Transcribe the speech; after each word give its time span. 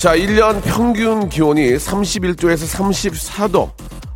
자, 0.00 0.16
1년 0.16 0.62
평균 0.62 1.28
기온이 1.28 1.74
31도에서 1.76 2.64
34도. 2.74 3.70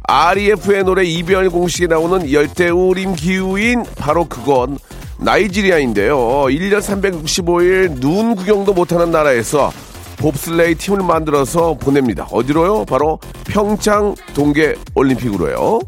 REF의 0.04 0.82
노래 0.82 1.04
이별 1.04 1.50
공식에 1.50 1.86
나오는 1.86 2.32
열대우림 2.32 3.14
기후인 3.14 3.84
바로 3.98 4.24
그건 4.24 4.78
나이지리아인데요. 5.18 6.16
1년 6.16 6.78
365일 6.78 8.00
눈 8.00 8.34
구경도 8.34 8.72
못하는 8.72 9.10
나라에서 9.10 9.70
봅슬레이 10.16 10.74
팀을 10.76 11.02
만들어서 11.02 11.74
보냅니다. 11.74 12.28
어디로요? 12.30 12.86
바로 12.86 13.18
평창 13.46 14.14
동계 14.32 14.76
올림픽으로요. 14.94 15.80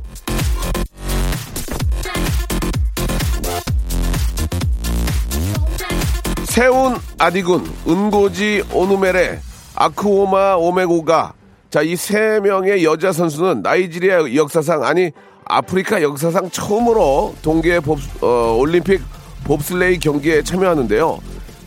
세운 6.44 6.96
아디군, 7.18 7.66
은고지 7.88 8.64
오누메레, 8.74 9.40
아크오마 9.76 10.54
오메고가 10.56 11.32
자, 11.70 11.82
이 11.82 11.94
세 11.96 12.40
명의 12.42 12.84
여자 12.84 13.12
선수는 13.12 13.62
나이지리아 13.62 14.34
역사상 14.34 14.82
아니 14.84 15.10
아프리카 15.44 16.00
역사상 16.02 16.50
처음으로 16.50 17.34
동계 17.42 17.80
법, 17.80 17.98
어, 18.22 18.56
올림픽 18.58 19.02
봅슬레이 19.44 19.98
경기에 19.98 20.42
참여하는데요. 20.42 21.18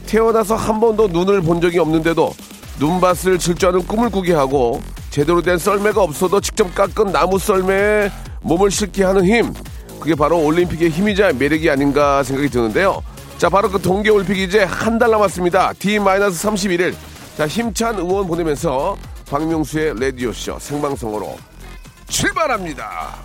태어나서 0.07 0.55
한 0.55 0.79
번도 0.79 1.09
눈을 1.09 1.41
본 1.41 1.61
적이 1.61 1.79
없는데도 1.79 2.33
눈밭을 2.79 3.37
질주하는 3.39 3.85
꿈을 3.85 4.09
꾸게 4.09 4.33
하고 4.33 4.81
제대로 5.11 5.41
된 5.41 5.57
썰매가 5.57 6.01
없어도 6.01 6.41
직접 6.41 6.73
깎은 6.73 7.11
나무 7.11 7.37
썰매에 7.37 8.09
몸을 8.41 8.71
싣게 8.71 9.03
하는 9.03 9.23
힘. 9.25 9.53
그게 9.99 10.15
바로 10.15 10.43
올림픽의 10.43 10.89
힘이자 10.89 11.33
매력이 11.33 11.69
아닌가 11.69 12.23
생각이 12.23 12.49
드는데요. 12.49 13.01
자, 13.37 13.49
바로 13.49 13.69
그 13.69 13.79
동계올림픽 13.81 14.37
이제 14.39 14.63
한 14.63 14.97
달 14.97 15.11
남았습니다. 15.11 15.73
D-31일. 15.79 16.93
자, 17.39 17.47
힘찬 17.47 17.97
응원 17.97 18.27
보내면서 18.27 18.97
박명수의 19.29 19.97
라디오쇼 19.97 20.59
생방송으로 20.59 21.37
출발합니다. 22.09 23.15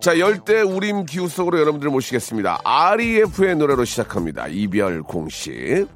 자, 0.00 0.18
열대 0.18 0.62
우림 0.62 1.04
기후 1.04 1.28
속으로 1.28 1.60
여러분들 1.60 1.90
모시겠습니다. 1.90 2.62
REF의 2.64 3.56
노래로 3.56 3.84
시작합니다. 3.84 4.46
이별 4.48 5.02
공식. 5.02 5.86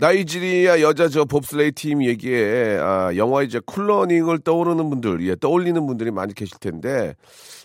나이지리아 0.00 0.80
여자 0.80 1.08
저 1.08 1.24
봅슬레이 1.24 1.72
팀 1.72 2.04
얘기에 2.04 2.78
아, 2.80 3.16
영화 3.16 3.42
이제 3.42 3.58
쿨러닝을 3.66 4.38
떠오르는 4.38 4.90
분들, 4.90 5.26
예, 5.26 5.34
떠올리는 5.34 5.84
분들이 5.88 6.12
많이 6.12 6.34
계실 6.34 6.56
텐데 6.60 7.16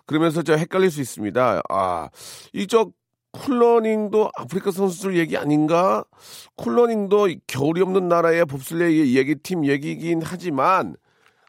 그러면서 0.08 0.42
저 0.42 0.56
헷갈릴 0.56 0.90
수 0.90 1.00
있습니다. 1.00 1.62
아, 1.70 2.10
이저 2.54 2.90
쿨러닝도 3.34 4.32
아프리카 4.36 4.72
선수들 4.72 5.16
얘기 5.16 5.38
아닌가? 5.38 6.06
쿨러닝도 6.56 7.28
겨울이 7.46 7.84
없는 7.84 8.08
나라의 8.08 8.46
봅슬레이 8.46 9.16
얘기 9.16 9.36
팀 9.36 9.64
얘기긴 9.64 10.22
하지만 10.24 10.96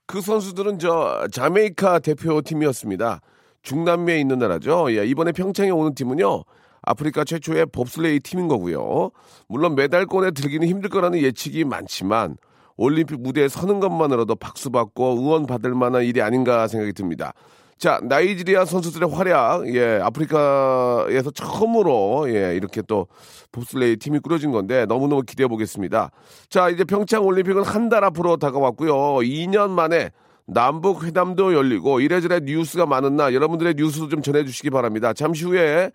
그 0.07 0.21
선수들은 0.21 0.81
저 0.81 1.27
자메이카 1.33 2.01
대표팀이었습니다. 2.01 3.23
중남미에 3.63 4.21
있는 4.21 4.39
나라죠. 4.39 4.95
예, 4.95 5.07
이번에 5.07 5.33
평창에 5.33 5.71
오는 5.71 5.95
팀은요. 5.95 6.45
아프리카 6.87 7.25
최초의 7.25 7.67
봅슬레이 7.67 8.21
팀인 8.21 8.49
거고요. 8.49 9.11
물론 9.49 9.75
메달권에 9.75 10.33
들기는 10.33 10.67
힘들 10.67 10.91
거라는 10.91 11.19
예측이 11.21 11.65
많지만 11.65 12.37
올림픽 12.77 13.21
무대에 13.21 13.49
서는 13.49 13.81
것만으로도 13.81 14.37
박수 14.37 14.71
받고 14.71 15.19
응원 15.19 15.47
받을 15.47 15.75
만한 15.75 16.03
일이 16.05 16.21
아닌가 16.23 16.67
생각이 16.67 16.93
듭니다. 16.93 17.33
자, 17.77 18.01
나이지리아 18.05 18.65
선수들의 18.65 19.11
활약, 19.11 19.75
예, 19.75 19.99
아프리카에서 20.01 21.31
처음으로, 21.33 22.27
예, 22.29 22.55
이렇게 22.55 22.83
또 22.83 23.09
봅슬레이 23.53 23.97
팀이 23.97 24.21
꾸려진 24.21 24.53
건데 24.53 24.87
너무너무 24.87 25.23
기대해 25.23 25.49
보겠습니다. 25.49 26.11
자, 26.49 26.69
이제 26.71 26.85
평창 26.85 27.25
올림픽은 27.25 27.63
한 27.63 27.89
달 27.89 28.05
앞으로 28.05 28.37
다가왔고요. 28.37 28.95
2년 29.23 29.71
만에 29.71 30.11
남북 30.47 31.05
회담도 31.05 31.53
열리고 31.55 32.01
이래저래 32.01 32.41
뉴스가 32.43 32.87
많은 32.87 33.17
날 33.17 33.35
여러분들의 33.35 33.75
뉴스도 33.77 34.09
좀 34.09 34.23
전해 34.23 34.45
주시기 34.45 34.71
바랍니다. 34.71 35.13
잠시 35.13 35.45
후에 35.45 35.91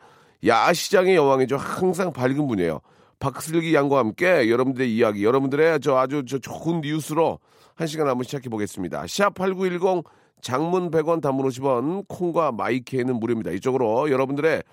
야시장의 0.45 1.15
여왕이죠. 1.15 1.57
항상 1.57 2.11
밝은 2.13 2.47
분이에요. 2.47 2.79
박슬기 3.19 3.73
양과 3.75 3.99
함께 3.99 4.49
여러분들의 4.49 4.93
이야기, 4.95 5.25
여러분들의 5.25 5.79
저 5.81 5.97
아주 5.97 6.23
저 6.27 6.39
좋은 6.39 6.81
뉴스로 6.81 7.39
한 7.75 7.87
시간 7.87 8.07
한번 8.07 8.23
시작해 8.23 8.49
보겠습니다. 8.49 9.05
샵 9.07 9.33
8910 9.33 10.03
장문 10.41 10.89
100원 10.89 11.21
단문 11.21 11.47
50원 11.47 12.07
콩과 12.07 12.53
마이케이는 12.53 13.19
무료입니다. 13.19 13.51
이쪽으로 13.51 14.09
여러분들의 14.09 14.63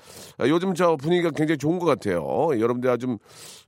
요즘 0.40 0.74
저 0.74 0.96
분위기가 0.96 1.30
굉장히 1.30 1.58
좋은 1.58 1.78
것 1.78 1.86
같아요. 1.86 2.48
여러분들 2.52 2.88
아주 2.88 3.18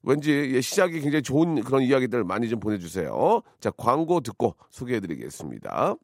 왠지 0.02 0.60
시작이 0.62 1.00
굉장히 1.00 1.22
좋은 1.22 1.62
그런 1.62 1.82
이야기들 1.82 2.24
많이 2.24 2.48
좀 2.48 2.60
보내주세요. 2.60 3.42
자 3.60 3.70
광고 3.76 4.20
듣고 4.20 4.54
소개해드리겠습니다. 4.70 5.96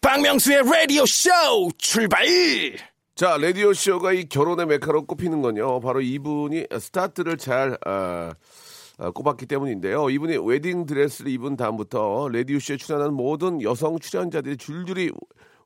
박명수의 0.00 0.62
라디오 0.64 1.06
쇼 1.06 1.30
출발! 1.78 2.24
자, 3.14 3.36
라디오쇼가 3.38 4.12
이 4.12 4.24
결혼의 4.28 4.66
메카로 4.66 5.06
꼽히는 5.06 5.40
건요. 5.40 5.78
바로 5.78 6.00
이분이 6.00 6.66
스타트를 6.80 7.38
잘, 7.38 7.78
어, 7.86 8.32
어, 8.98 9.10
꼽았기 9.12 9.46
때문인데요. 9.46 10.10
이분이 10.10 10.38
웨딩 10.38 10.86
드레스를 10.86 11.30
입은 11.30 11.56
다음부터 11.56 12.28
라디오쇼에 12.32 12.76
출연하는 12.76 13.14
모든 13.14 13.62
여성 13.62 14.00
출연자들이 14.00 14.56
줄줄이 14.56 15.12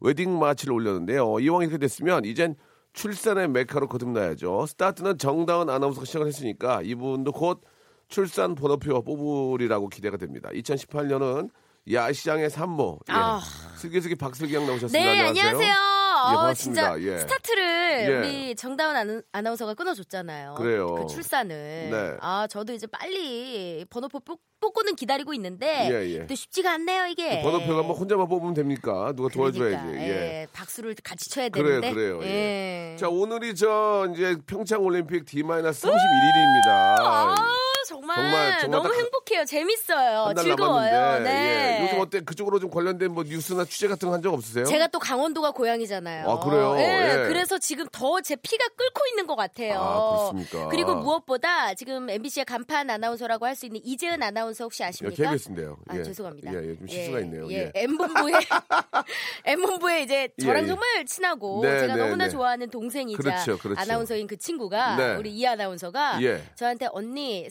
웨딩 0.00 0.38
마치를 0.38 0.74
올렸는데요. 0.74 1.40
이왕 1.40 1.62
이렇게 1.62 1.78
됐으면 1.78 2.26
이젠 2.26 2.54
출산의 2.92 3.48
메카로 3.48 3.88
거듭나야죠. 3.88 4.66
스타트는 4.66 5.16
정다은 5.16 5.70
아나운서가 5.70 6.04
시작을 6.04 6.26
했으니까 6.26 6.82
이분도 6.82 7.32
곧 7.32 7.62
출산 8.08 8.54
번호표 8.56 9.02
뽑으리라고 9.02 9.88
기대가 9.88 10.18
됩니다. 10.18 10.50
2018년은 10.52 11.48
야시장의 11.90 12.50
산모. 12.50 12.98
예. 13.08 13.12
아. 13.14 13.40
슬기슬기 13.76 14.16
박슬기 14.16 14.54
양 14.54 14.66
나오셨습니다. 14.66 14.98
네, 14.98 15.20
안녕하세요. 15.20 15.46
안녕하세요. 15.46 16.07
어, 16.20 16.34
반갑습니다. 16.36 16.94
진짜 16.94 17.12
예. 17.12 17.18
스타트를 17.18 18.06
예. 18.08 18.16
우리 18.18 18.56
정다운 18.56 18.96
아나, 18.96 19.20
아나운서가 19.32 19.74
끊어줬잖아요. 19.74 20.54
그래요. 20.54 20.94
그 20.94 21.06
출산을. 21.06 21.90
네. 21.90 22.16
아, 22.20 22.46
저도 22.48 22.72
이제 22.72 22.86
빨리 22.86 23.84
번호표 23.90 24.20
뽑, 24.20 24.40
뽑고는 24.60 24.96
기다리고 24.96 25.32
있는데 25.34 25.88
예, 25.90 26.14
예. 26.20 26.26
또 26.26 26.34
쉽지가 26.34 26.72
않네요, 26.72 27.06
이게. 27.06 27.42
번호표가 27.42 27.82
뭐 27.82 27.94
혼자만 27.96 28.28
뽑으면 28.28 28.54
됩니까? 28.54 29.12
누가 29.14 29.28
도와줘야지. 29.28 29.76
그러니까, 29.76 30.02
예. 30.02 30.08
예. 30.08 30.46
박수를 30.52 30.94
같이 31.02 31.30
쳐야 31.30 31.48
그래요, 31.48 31.80
되는데. 31.80 31.94
그래요. 31.94 32.20
예. 32.24 32.92
예. 32.92 32.96
자, 32.98 33.08
오늘이 33.08 33.54
저 33.54 34.08
이제 34.12 34.36
평창 34.46 34.82
올림픽 34.82 35.24
D-31일입니다. 35.26 37.34
아, 38.18 38.22
정말, 38.22 38.32
정말, 38.32 38.60
정말 38.60 38.70
너무 38.82 38.88
딱 38.88 38.98
행복해요. 39.00 39.44
재밌어요. 39.44 40.34
즐거워요. 40.36 40.90
남았는데 40.92 41.30
네. 41.30 41.78
예. 41.80 41.84
요즘 41.84 42.00
어때 42.00 42.20
그쪽으로 42.20 42.58
좀 42.60 42.70
관련된 42.70 43.12
뭐 43.12 43.24
뉴스나 43.24 43.64
취재 43.64 43.88
같은 43.88 44.08
거 44.08 44.14
한 44.14 44.22
적 44.22 44.34
없으세요? 44.34 44.64
제가 44.64 44.88
또 44.88 44.98
강원도가 44.98 45.52
고향이잖아요. 45.52 46.28
아, 46.28 46.40
그래요? 46.40 46.74
예, 46.78 46.82
예. 47.24 47.28
그래서 47.28 47.58
지금 47.58 47.86
더 47.92 48.20
제 48.20 48.34
피가 48.36 48.68
끓고 48.76 49.00
있는 49.12 49.26
것 49.26 49.36
같아요. 49.36 49.78
아, 49.80 50.10
그렇습니까? 50.32 50.68
그리고 50.68 50.94
무엇보다 50.96 51.74
지금 51.74 52.10
MBC의 52.10 52.44
간판 52.44 52.90
아나운서라고 52.90 53.46
할 53.46 53.54
수 53.54 53.66
있는 53.66 53.80
이재은 53.84 54.22
아나운서 54.22 54.64
혹시 54.64 54.84
아십니까? 54.84 55.16
KBS인데요. 55.30 55.76
아, 55.88 55.96
예. 55.96 56.02
죄송합니다. 56.04 56.52
예, 56.54 56.70
예, 56.70 56.76
좀 56.76 56.86
실수가 56.86 57.20
있네요. 57.20 57.50
예, 57.50 57.72
예. 57.74 57.80
M본부에 57.82 58.32
M본부에 59.44 60.02
이제 60.02 60.28
저랑 60.40 60.58
예, 60.60 60.62
예. 60.64 60.66
정말 60.68 61.04
친하고 61.06 61.60
네, 61.62 61.80
제가 61.80 61.94
네, 61.96 62.02
너무나 62.02 62.24
네. 62.24 62.30
좋아하는 62.30 62.70
동생이자 62.70 63.18
그렇죠, 63.22 63.58
그렇죠. 63.58 63.80
아나운서인 63.80 64.26
그 64.26 64.36
친구가 64.36 64.96
네. 64.96 65.14
우리 65.16 65.30
이 65.30 65.46
아나운서가 65.46 66.22
예. 66.22 66.42
저한테 66.56 66.88
언니 66.92 67.48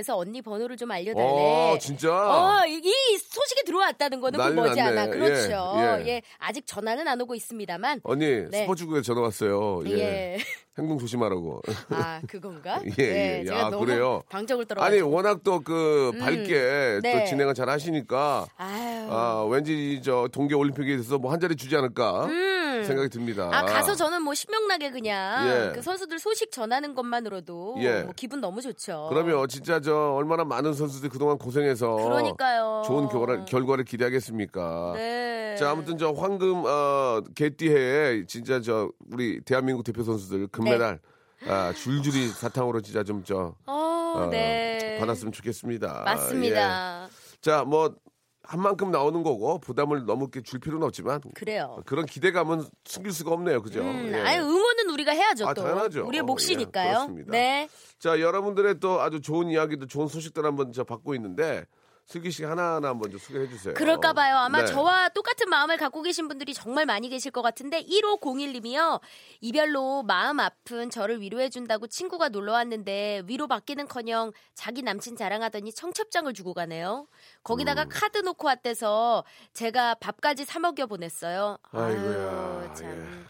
쪽에서 0.00 0.16
언니 0.16 0.42
번호를 0.42 0.76
좀 0.76 0.90
알려달래. 0.90 1.26
어, 1.26 1.78
진짜? 1.78 2.10
어, 2.10 2.66
이, 2.66 2.80
이 2.82 3.18
소식이 3.18 3.64
들어왔다는 3.64 4.20
거는 4.20 4.40
그 4.40 4.48
머지않아. 4.52 5.06
그렇죠. 5.08 5.74
예, 5.76 6.02
예, 6.02 6.08
예. 6.08 6.22
아직 6.38 6.66
전화는 6.66 7.06
안 7.06 7.20
오고 7.20 7.34
있습니다만. 7.34 8.00
언니 8.02 8.48
네. 8.50 8.62
스포츠국에 8.62 9.02
전화 9.02 9.22
왔어요. 9.22 9.82
예. 9.86 10.38
예. 10.80 10.82
행동 10.82 10.98
조심하라고. 10.98 11.60
아, 11.90 12.20
그건가? 12.28 12.80
예, 12.98 13.02
네, 13.02 13.40
예. 13.40 13.44
제가 13.46 13.66
아, 13.66 13.70
너무 13.70 13.84
그래요? 13.86 14.22
방정을 14.28 14.64
떨어 14.66 14.82
아니 14.82 15.00
워낙 15.00 15.42
또그 15.44 16.12
밝게 16.20 17.00
네. 17.02 17.20
또 17.20 17.26
진행을 17.26 17.54
잘 17.54 17.68
하시니까 17.68 18.46
아유. 18.56 19.06
아 19.10 19.46
왠지 19.50 20.00
저 20.04 20.28
동계 20.32 20.54
올림픽에 20.54 20.94
있어서 20.94 21.18
뭐 21.18 21.30
한 21.30 21.38
자리 21.38 21.54
주지 21.54 21.76
않을까 21.76 22.24
음. 22.26 22.82
생각이 22.84 23.08
듭니다. 23.08 23.50
아, 23.52 23.64
가서 23.64 23.94
저는 23.94 24.22
뭐 24.22 24.34
신명나게 24.34 24.90
그냥 24.90 25.46
예. 25.46 25.72
그 25.74 25.80
선수들 25.82 26.18
소식 26.18 26.50
전하는 26.50 26.94
것만으로도 26.94 27.76
예. 27.80 28.02
뭐 28.02 28.12
기분 28.16 28.40
너무 28.40 28.60
좋죠. 28.60 29.06
그러면 29.10 29.46
진짜 29.48 29.80
저 29.80 30.14
얼마나 30.14 30.42
많은 30.44 30.74
선수들이 30.74 31.10
그동안 31.10 31.38
고생해서 31.38 31.94
그러니까요. 31.94 32.82
좋은 32.86 33.08
결과, 33.08 33.44
결과를 33.44 33.84
기대하겠습니까? 33.84 34.92
네. 34.96 35.29
자 35.60 35.70
아무튼 35.70 35.98
저 35.98 36.10
황금 36.10 36.64
어, 36.64 37.22
개띠해에 37.34 38.24
진짜 38.26 38.60
저 38.60 38.90
우리 39.12 39.40
대한민국 39.42 39.84
대표 39.84 40.02
선수들 40.02 40.48
금메달 40.48 41.00
아, 41.46 41.72
줄줄이 41.72 42.28
사탕으로 42.28 42.80
진짜 42.80 43.04
좀저 43.04 43.54
어, 43.66 43.72
어, 44.16 44.26
네. 44.26 44.96
받았으면 44.98 45.32
좋겠습니다. 45.32 46.02
맞습니다. 46.04 47.04
예. 47.04 47.10
자, 47.40 47.64
뭐, 47.64 47.94
한 48.42 48.60
만큼 48.60 48.90
나오는 48.90 49.22
거고, 49.22 49.58
부담을 49.58 50.04
너무 50.04 50.24
이렇게 50.24 50.42
줄 50.42 50.58
필요는 50.58 50.86
없지만, 50.86 51.20
그래요. 51.34 51.82
그런 51.86 52.04
기대감은 52.06 52.64
숨길 52.84 53.12
수가 53.12 53.32
없네요. 53.32 53.62
그죠? 53.62 53.80
음, 53.80 54.12
예. 54.12 54.20
아유, 54.20 54.42
응원은 54.42 54.90
우리가 54.90 55.12
해야죠, 55.12 55.48
아, 55.48 55.54
또. 55.54 55.62
당연하죠. 55.62 56.06
우리의 56.06 56.22
어, 56.22 56.24
몫이니까요. 56.24 57.14
예. 57.16 57.24
네. 57.28 57.68
자, 57.98 58.20
여러분들의 58.20 58.80
또 58.80 59.00
아주 59.00 59.20
좋은 59.20 59.48
이야기도 59.48 59.86
좋은 59.86 60.08
소식들 60.08 60.44
한번 60.44 60.72
저 60.72 60.84
받고 60.84 61.14
있는데, 61.14 61.64
슬기 62.10 62.32
씨 62.32 62.42
하나하나 62.42 62.88
한번 62.88 63.08
좀 63.12 63.20
소개해 63.20 63.48
주세요. 63.48 63.72
그럴까 63.74 64.12
봐요. 64.14 64.36
아마 64.38 64.62
네. 64.62 64.66
저와 64.66 65.10
똑같은 65.10 65.48
마음을 65.48 65.76
갖고 65.76 66.02
계신 66.02 66.26
분들이 66.26 66.52
정말 66.52 66.84
많이 66.84 67.08
계실 67.08 67.30
것 67.30 67.40
같은데 67.40 67.84
1501님이요. 67.84 69.00
이별로 69.40 70.02
마음 70.02 70.40
아픈 70.40 70.90
저를 70.90 71.20
위로해 71.20 71.48
준다고 71.50 71.86
친구가 71.86 72.30
놀러 72.30 72.54
왔는데 72.54 73.22
위로 73.26 73.46
받기는커녕 73.46 74.32
자기 74.54 74.82
남친 74.82 75.14
자랑하더니 75.14 75.72
청첩장을 75.72 76.32
주고 76.34 76.52
가네요. 76.52 77.06
거기다가 77.44 77.84
음. 77.84 77.88
카드 77.92 78.18
놓고 78.18 78.44
왔대서 78.44 79.22
제가 79.52 79.94
밥까지 79.94 80.44
사 80.44 80.58
먹여 80.58 80.86
보냈어요. 80.86 81.58
아이고야, 81.70 82.64
아유, 82.64 82.74
참. 82.74 83.26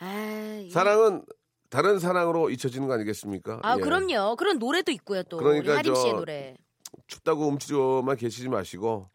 아이, 0.00 0.70
사랑은 0.70 1.24
다른 1.70 2.00
사랑으로 2.00 2.50
잊혀지는 2.50 2.88
거 2.88 2.94
아니겠습니까? 2.94 3.60
아 3.62 3.76
예. 3.78 3.80
그럼요. 3.80 4.34
그런 4.34 4.58
노래도 4.58 4.90
있고요 4.90 5.22
또. 5.22 5.36
그러니까 5.36 5.70
우리 5.70 5.76
하림 5.76 5.94
씨의 5.94 6.10
저- 6.10 6.16
노래. 6.16 6.56
춥다고 7.06 7.46
움츠려만 7.46 8.16
계시지 8.16 8.48
마시고, 8.48 9.08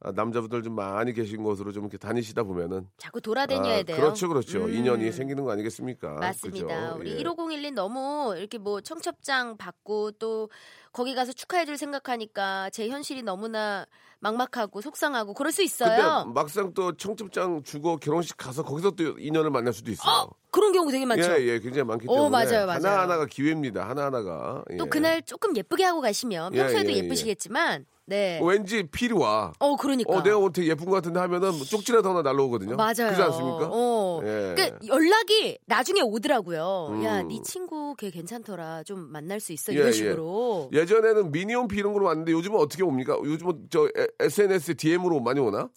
아, 0.00 0.10
남자분들 0.12 0.62
좀 0.62 0.74
많이 0.74 1.12
계신 1.12 1.42
곳으로 1.42 1.72
좀 1.72 1.84
이렇게 1.84 1.96
다니시다 1.96 2.42
보면은, 2.42 2.88
자꾸 2.98 3.20
돌아다녀야 3.20 3.78
아, 3.78 3.82
돼요. 3.82 3.96
그렇죠, 3.96 4.28
그렇죠. 4.28 4.64
음. 4.64 4.74
인연이 4.74 5.12
생기는 5.12 5.44
거 5.44 5.52
아니겠습니까? 5.52 6.14
맞습니다. 6.14 6.66
그죠? 6.66 6.96
우리 6.98 7.12
예. 7.12 7.22
1501님 7.22 7.74
너무 7.74 8.34
이렇게 8.36 8.58
뭐 8.58 8.80
청첩장 8.80 9.56
받고 9.56 10.12
또 10.12 10.50
거기 10.92 11.14
가서 11.14 11.32
축하해줄 11.32 11.76
생각하니까 11.78 12.70
제 12.70 12.88
현실이 12.88 13.22
너무나 13.22 13.86
막막하고 14.22 14.80
속상하고 14.80 15.34
그럴 15.34 15.50
수 15.50 15.56
근데 15.58 15.64
있어요. 15.64 16.24
막상 16.32 16.72
또 16.74 16.92
청첩장 16.96 17.64
주고 17.64 17.96
결혼식 17.96 18.36
가서 18.36 18.62
거기서 18.62 18.92
또 18.92 19.18
인연을 19.18 19.50
만날 19.50 19.72
수도 19.72 19.90
있어요. 19.90 20.30
그런 20.52 20.72
경우 20.72 20.90
되게 20.92 21.04
많죠. 21.04 21.22
예, 21.22 21.38
예, 21.40 21.58
굉장히 21.58 21.84
많기 21.88 22.06
오, 22.08 22.14
때문에 22.14 22.30
맞아요, 22.30 22.66
맞아요. 22.66 22.78
하나 22.86 23.02
하나가 23.02 23.26
기회입니다. 23.26 23.88
하나 23.88 24.04
하나가. 24.04 24.62
예. 24.70 24.76
또 24.76 24.86
그날 24.86 25.22
조금 25.22 25.56
예쁘게 25.56 25.82
하고 25.84 26.00
가시면 26.00 26.54
예, 26.54 26.58
평소에도 26.58 26.92
예, 26.92 26.94
예, 26.94 26.98
예. 26.98 27.08
쁘시겠지만 27.08 27.84
네. 28.06 28.40
어, 28.40 28.46
왠지 28.46 28.82
필이 28.84 29.14
와. 29.14 29.52
어 29.58 29.76
그러니까. 29.76 30.12
어, 30.12 30.22
내가 30.22 30.38
오늘 30.38 30.52
되게 30.52 30.68
예쁜 30.68 30.86
것 30.86 30.92
같은데 30.92 31.20
하면은 31.20 31.52
뭐 31.52 31.64
쪽지라도 31.64 32.10
하나 32.10 32.22
날라오거든요. 32.22 32.76
맞아요. 32.76 32.94
그렇지 32.94 33.22
않습니까? 33.22 33.68
어. 33.70 34.20
예. 34.24 34.54
그 34.56 34.86
연락이 34.88 35.58
나중에 35.66 36.00
오더라고요. 36.02 36.88
음. 36.90 37.04
야, 37.04 37.22
네 37.22 37.40
친구 37.44 37.94
걔 37.96 38.10
괜찮더라. 38.10 38.82
좀 38.84 39.10
만날 39.10 39.40
수 39.40 39.52
있어. 39.52 39.72
예, 39.72 39.76
이런 39.76 39.88
예. 39.88 39.92
식으로. 39.92 40.70
예 40.72 40.84
전에는 40.84 41.30
미니홈피 41.30 41.76
이런 41.76 41.92
걸로 41.92 42.06
왔는데 42.06 42.32
요즘은 42.32 42.58
어떻게 42.58 42.82
옵니까? 42.82 43.16
요즘은 43.22 43.68
저 43.70 43.88
SNS 44.18 44.74
DM으로 44.76 45.20
많이 45.20 45.40
오나? 45.40 45.68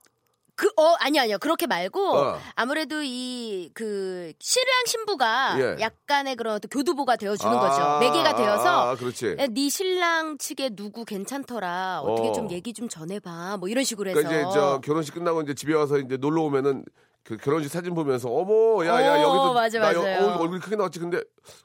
그, 0.55 0.67
어, 0.77 0.95
아니, 0.99 1.19
아니요. 1.19 1.37
그렇게 1.37 1.67
말고, 1.67 2.15
어. 2.17 2.39
아무래도 2.55 3.01
이, 3.03 3.69
그, 3.73 4.31
신랑 4.39 4.85
신부가 4.85 5.57
예. 5.59 5.75
약간의 5.81 6.35
그런 6.37 6.55
어떤 6.55 6.69
교두보가 6.69 7.17
되어주는 7.17 7.53
아, 7.57 7.59
거죠. 7.59 7.99
매개가 7.99 8.35
되어서, 8.35 8.91
아, 8.91 8.95
그렇지. 8.95 9.35
야, 9.37 9.47
네 9.49 9.69
신랑 9.69 10.37
측에 10.37 10.69
누구 10.69 11.03
괜찮더라. 11.03 12.01
어떻게 12.01 12.29
어. 12.29 12.31
좀 12.33 12.49
얘기 12.51 12.73
좀 12.73 12.87
전해봐. 12.87 13.57
뭐 13.57 13.67
이런 13.67 13.83
식으로 13.83 14.09
해서. 14.09 14.19
그러니까 14.21 14.49
이제 14.49 14.57
저 14.59 14.79
결혼식 14.81 15.13
끝나고 15.13 15.41
이제 15.41 15.53
집에 15.53 15.73
와서 15.73 15.97
이제 15.97 16.17
놀러 16.17 16.43
오면은 16.43 16.85
그 17.23 17.37
결혼식 17.37 17.69
사진 17.71 17.95
보면서 17.95 18.29
어머 18.29 18.85
야야 18.85 19.15
어, 19.15 19.21
여기도 19.23 19.53
맞아, 19.53 19.79
나 19.79 19.93
여- 19.93 20.01
맞아요. 20.01 20.25
어, 20.27 20.37
얼굴이 20.41 20.59
크게 20.61 20.75
나왔지 20.75 20.99
근데 20.99 21.19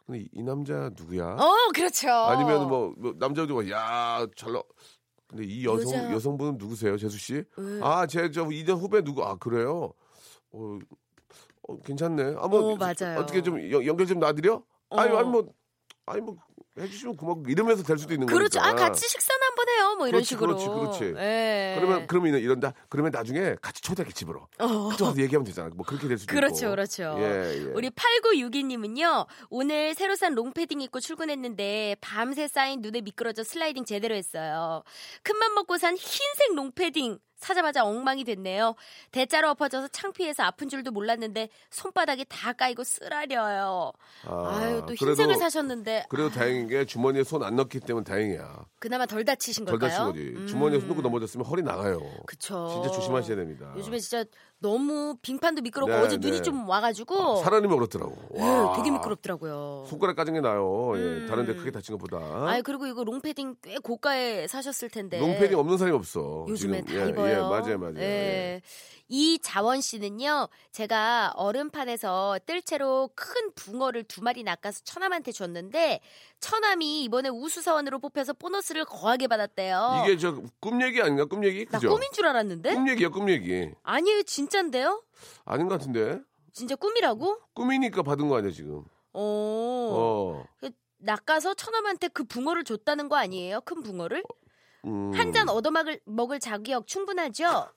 근데 0.07 0.21
이, 0.21 0.29
이 0.33 0.43
남자 0.43 0.89
누구야? 0.97 1.37
어, 1.39 1.55
그렇죠. 1.75 2.09
아니면 2.09 2.67
뭐, 2.67 2.95
뭐 2.97 3.13
남자도 3.19 3.69
야잘 3.69 4.53
나. 4.55 4.63
근데 5.31 5.45
이 5.45 5.65
여성 5.65 5.93
여자- 5.95 6.13
여성분은 6.13 6.59
누구세요, 6.59 6.99
재수 6.99 7.17
씨? 7.17 7.45
왜? 7.57 7.81
아, 7.83 8.05
제 8.07 8.31
저 8.33 8.51
이전 8.51 8.77
후배 8.79 9.01
누구? 9.03 9.23
아 9.25 9.37
그래요? 9.37 9.93
어, 10.51 10.79
어, 11.69 11.81
괜찮네. 11.83 12.35
아, 12.37 12.49
뭐 12.49 12.73
어, 12.73 12.77
맞아요. 12.77 13.21
어떻게 13.21 13.41
좀 13.41 13.59
연- 13.71 13.87
연결 13.87 14.07
좀 14.07 14.19
놔드려? 14.19 14.61
아니, 14.91 15.13
어. 15.13 15.19
아니 15.19 15.29
뭐, 15.29 15.45
아니 16.07 16.21
뭐 16.21 16.37
해주시면 16.81 17.17
고맙고 17.17 17.45
이러면서 17.49 17.83
될 17.83 17.99
수도 17.99 18.15
있는 18.15 18.27
그렇죠. 18.27 18.61
거니까. 18.61 18.85
아, 18.85 18.89
같이 18.89 19.09
식사나 19.09 19.47
한번 19.47 19.69
해요. 19.69 19.95
뭐 19.97 20.09
이런 20.09 20.19
그렇지, 20.19 20.29
식으로. 20.29 20.57
그렇지, 20.57 20.69
그렇지. 20.69 21.15
예. 21.19 21.77
그러면 21.79 22.07
그러면 22.07 22.35
이런다. 22.41 22.73
그러면 22.89 23.13
나중에 23.13 23.57
같이 23.61 23.83
초대하게 23.83 24.13
집으로. 24.13 24.49
어. 24.59 24.89
그쪽 24.89 25.07
가서 25.07 25.21
얘기하면 25.21 25.45
되잖아. 25.45 25.71
뭐 25.75 25.85
그렇게 25.85 26.09
될 26.09 26.19
수도 26.19 26.33
그렇죠, 26.33 26.67
있고. 26.67 26.71
그렇죠. 26.71 27.17
예, 27.19 27.67
예. 27.67 27.73
우리 27.75 27.91
8962님은요, 27.91 29.27
오늘 29.51 29.95
새로 29.95 30.17
산 30.17 30.35
롱패딩 30.35 30.81
입고 30.81 31.01
출근했는데, 31.01 31.97
밤새 32.01 32.49
쌓인 32.49 32.81
눈에 32.81 33.01
미끄러져 33.01 33.45
슬라이딩 33.45 33.85
제대로 33.85 34.15
했어요. 34.15 34.83
큰맘 35.23 35.55
먹고 35.55 35.79
산 35.79 35.97
흰색 35.97 36.55
롱패딩, 36.55 37.19
사자마자 37.45 37.85
엉망이 37.85 38.23
됐네요. 38.25 38.75
대자로 39.11 39.51
엎어져서 39.51 39.89
창피해서 39.89 40.43
아픈 40.45 40.69
줄도 40.69 40.91
몰랐는데, 40.93 41.49
손바닥이 41.71 42.27
다 42.29 42.53
까이고 42.53 42.85
쓰라려요. 42.85 43.93
아, 44.27 44.31
아, 44.33 44.71
유또 44.77 44.95
흰색을 44.95 45.37
사셨는데, 45.37 46.05
그래도 46.09 46.31
다행인 46.31 46.69
게 46.69 46.85
주머니에 46.85 47.25
손 47.25 47.41
안 47.43 47.57
넣기 47.57 47.81
때문에 47.81 48.05
다행이야. 48.05 48.67
그나마 48.79 49.07
덜 49.07 49.25
다치신 49.25 49.65
덜 49.65 49.79
걸까요? 49.79 49.99
다친 49.99 50.13
거지. 50.13 50.35
음. 50.37 50.47
주머니에 50.47 50.79
손 50.79 50.91
넣고 50.91 51.01
넘어졌으면 51.01 51.47
허리 51.47 51.63
나가요. 51.63 51.99
그쵸. 52.27 52.69
진짜 52.71 52.91
조심하셔야 52.91 53.35
됩니다. 53.37 53.73
요즘에 53.79 53.99
진짜 53.99 54.25
너무 54.59 55.17
빙판도 55.23 55.63
미끄럽고 55.63 55.91
네, 55.91 55.99
어제 56.01 56.19
눈이 56.19 56.37
네. 56.37 56.43
좀 56.43 56.69
와가지고, 56.69 57.37
사람이 57.37 57.67
그렇더라고. 57.69 58.15
네, 58.35 58.43
와. 58.43 58.77
되게 58.77 58.91
미끄럽더라고요. 58.91 59.87
손가락 59.89 60.17
까진 60.17 60.35
게 60.35 60.41
나요. 60.43 60.93
예, 60.97 61.01
음. 61.01 61.27
다른데 61.31 61.55
크게 61.55 61.71
다친 61.71 61.97
것보다. 61.97 62.47
아이 62.47 62.61
그리고 62.61 62.87
이거 62.87 63.03
롱패딩 63.03 63.57
꽤 63.63 63.79
고가에 63.79 64.47
사셨을 64.47 64.91
텐데. 64.91 65.19
롱패딩 65.19 65.59
없는 65.59 65.79
사람이 65.79 65.97
없어. 65.97 66.45
요즘에 66.47 66.83
지금. 66.85 66.95
다 67.01 67.07
예, 67.07 67.09
입어요. 67.09 67.30
예, 67.31 67.41
맞아요, 67.41 67.79
맞아요. 67.79 67.95
예. 67.99 68.03
예. 68.03 68.63
이 69.13 69.41
자원 69.43 69.81
씨는요, 69.81 70.49
제가 70.71 71.33
얼음판에서 71.35 72.39
뜰채로 72.47 73.11
큰 73.17 73.53
붕어를 73.57 74.05
두 74.05 74.23
마리 74.23 74.45
낚아서 74.45 74.83
처남한테 74.85 75.33
줬는데, 75.33 76.01
처남이 76.39 77.03
이번에 77.05 77.29
우수사원으로 77.29 77.99
뽑혀서 77.99 78.35
보너스를 78.35 78.85
거하게 78.85 79.27
받았대요. 79.27 80.05
이게 80.05 80.17
저 80.17 80.37
꿈 80.61 80.81
얘기 80.83 81.03
아닌가? 81.03 81.25
꿈 81.25 81.45
얘기? 81.45 81.67
나 81.67 81.79
그죠? 81.79 81.91
꿈인 81.91 82.09
줄 82.13 82.27
알았는데? 82.27 82.73
꿈 82.75 82.89
얘기야, 82.89 83.09
꿈 83.09 83.29
얘기. 83.31 83.71
아니에요, 83.83 84.23
진짠데요? 84.23 85.03
아닌 85.45 85.67
것 85.69 85.79
같은데? 85.79 86.21
진짜 86.53 86.77
꿈이라고? 86.77 87.39
꿈이니까 87.55 88.03
받은 88.05 88.29
거 88.29 88.37
아니야, 88.39 88.53
지금? 88.53 88.85
어. 89.13 89.23
어. 89.93 90.45
그 90.61 90.71
낚아서 90.99 91.55
처남한테 91.55 92.09
그 92.09 92.23
붕어를 92.25 92.63
줬다는 92.63 93.09
거 93.09 93.17
아니에요? 93.17 93.61
큰 93.63 93.83
붕어를? 93.83 94.23
음, 94.87 95.13
한잔 95.15 95.49
얻어먹을 95.49 96.01
먹을 96.05 96.41
자격 96.41 96.87
충분하죠? 96.87 97.69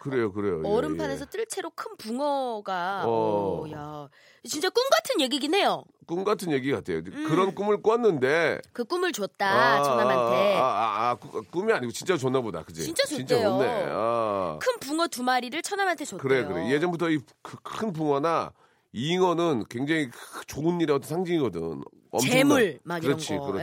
그래요, 0.00 0.32
그래요. 0.32 0.60
예, 0.64 0.68
얼음판에서 0.68 1.22
예. 1.26 1.30
뜰 1.30 1.46
채로 1.46 1.70
큰 1.70 1.96
붕어가 1.96 3.02
어. 3.06 3.62
어, 3.64 3.70
야 3.70 4.08
진짜 4.44 4.68
꿈 4.70 4.82
같은 4.90 5.20
얘기긴 5.20 5.54
해요. 5.54 5.84
꿈 6.06 6.24
같은 6.24 6.50
얘기 6.50 6.72
같아요. 6.72 6.98
음. 6.98 7.24
그런 7.28 7.54
꿈을 7.54 7.80
꿨는데. 7.82 8.60
그 8.72 8.82
꿈을 8.84 9.12
줬다 9.12 9.82
처남한테 9.82 10.56
아, 10.56 10.62
아, 10.62 11.10
아, 11.10 11.14
꾸- 11.14 11.42
꿈이 11.50 11.72
아니고 11.72 11.92
진짜 11.92 12.16
줬나 12.16 12.40
보다. 12.40 12.64
그지? 12.64 12.82
진짜 12.82 13.04
진짜 13.06 13.36
줬대요. 13.36 13.48
좋네. 13.50 13.84
아. 13.90 14.58
큰 14.60 14.78
붕어 14.80 15.06
두 15.08 15.22
마리를 15.22 15.60
처남한테 15.62 16.04
줬대요. 16.04 16.22
그래, 16.22 16.44
그래. 16.44 16.70
예전부터 16.70 17.10
이 17.10 17.18
큰 17.62 17.92
붕어나 17.92 18.52
잉어는 18.92 19.66
굉장히 19.68 20.10
크- 20.10 20.46
좋은 20.46 20.80
일의 20.80 20.96
어떤 20.96 21.08
상징이거든. 21.08 21.82
엄청난- 22.10 22.32
재물 22.38 22.80
막 22.84 23.04
이런 23.04 23.16
그렇지, 23.18 23.36
거. 23.36 23.52
그 23.52 23.58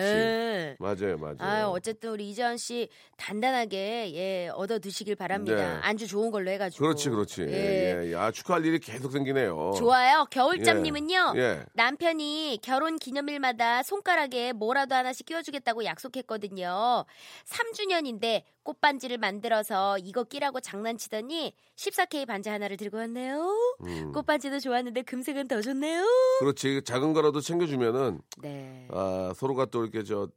예. 0.79 0.84
맞아요, 0.84 1.17
맞아요. 1.17 1.38
아, 1.39 1.67
어쨌든 1.70 2.12
우리 2.12 2.29
이재원 2.29 2.58
씨 2.58 2.89
단단하게 3.17 4.13
예 4.13 4.50
얻어 4.53 4.79
드시길 4.79 5.15
바랍니다. 5.15 5.55
네. 5.55 5.79
안주 5.82 6.08
좋은 6.08 6.32
걸로 6.32 6.51
해가지고. 6.51 6.84
그렇지, 6.84 7.10
그렇지. 7.10 7.41
예. 7.44 8.03
예, 8.03 8.12
예. 8.12 8.15
아, 8.15 8.32
축하할 8.32 8.65
일이 8.65 8.79
계속 8.79 9.12
생기네요. 9.12 9.74
좋아요. 9.77 10.25
겨울잠님은요. 10.32 11.34
예. 11.38 11.63
남편이 11.74 12.60
결혼 12.62 12.98
기념일마다 12.98 13.84
손가락에 13.84 14.53
뭐라도 14.53 14.96
하나씩 14.96 15.25
끼워주겠다고 15.25 15.86
약속했거든요. 15.86 17.05
3주년인데 17.46 18.44
꽃반지를 18.66 19.18
만들어서 19.20 19.98
이거 20.00 20.24
끼라고 20.24 20.60
장난치더니 20.60 21.54
14K 21.76 22.28
반지 22.28 22.50
하나를 22.50 22.78
들고 22.78 22.98
왔네요. 22.98 23.78
음. 23.86 24.12
꽃반지도 24.12 24.60
좋았는데 24.60 25.04
금색은 25.04 25.48
더 25.48 25.62
좋네요. 25.62 26.04
그렇지. 26.40 26.82
작은 26.84 27.14
거라도 27.14 27.40
챙겨주면은, 27.42 28.20
네. 28.42 28.88
아, 28.92 29.32
서로가 29.36 29.66
또 29.68 29.84
이렇게 29.84 30.04
저, 30.04 30.28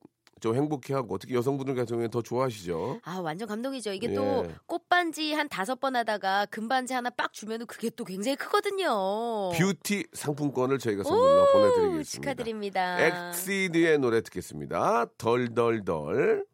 좀 0.41 0.55
행복해하고, 0.55 1.17
특히 1.19 1.35
여성분들 1.35 1.75
같은 1.75 1.97
경우에 1.97 2.09
더 2.09 2.21
좋아하시죠. 2.23 3.01
아 3.03 3.19
완전 3.19 3.49
감동이죠. 3.49 3.93
이게 3.93 4.11
예. 4.11 4.15
또 4.15 4.47
꽃반지 4.67 5.33
한 5.33 5.49
다섯 5.49 5.81
번 5.81 5.97
하다가 5.97 6.47
금반지 6.47 6.93
하나 6.93 7.09
빡 7.11 7.33
주면은 7.33 7.67
그게 7.67 7.89
또 7.91 8.05
굉장히 8.05 8.37
크거든요. 8.37 9.51
뷰티 9.59 10.07
상품권을 10.13 10.79
저희가 10.79 11.03
선물로 11.03 11.53
보내드리겠습니다. 11.53 12.05
축하드립니다. 12.05 13.31
EXID의 13.31 13.99
노래 13.99 14.21
듣겠습니다. 14.21 15.07
덜덜덜. 15.17 16.45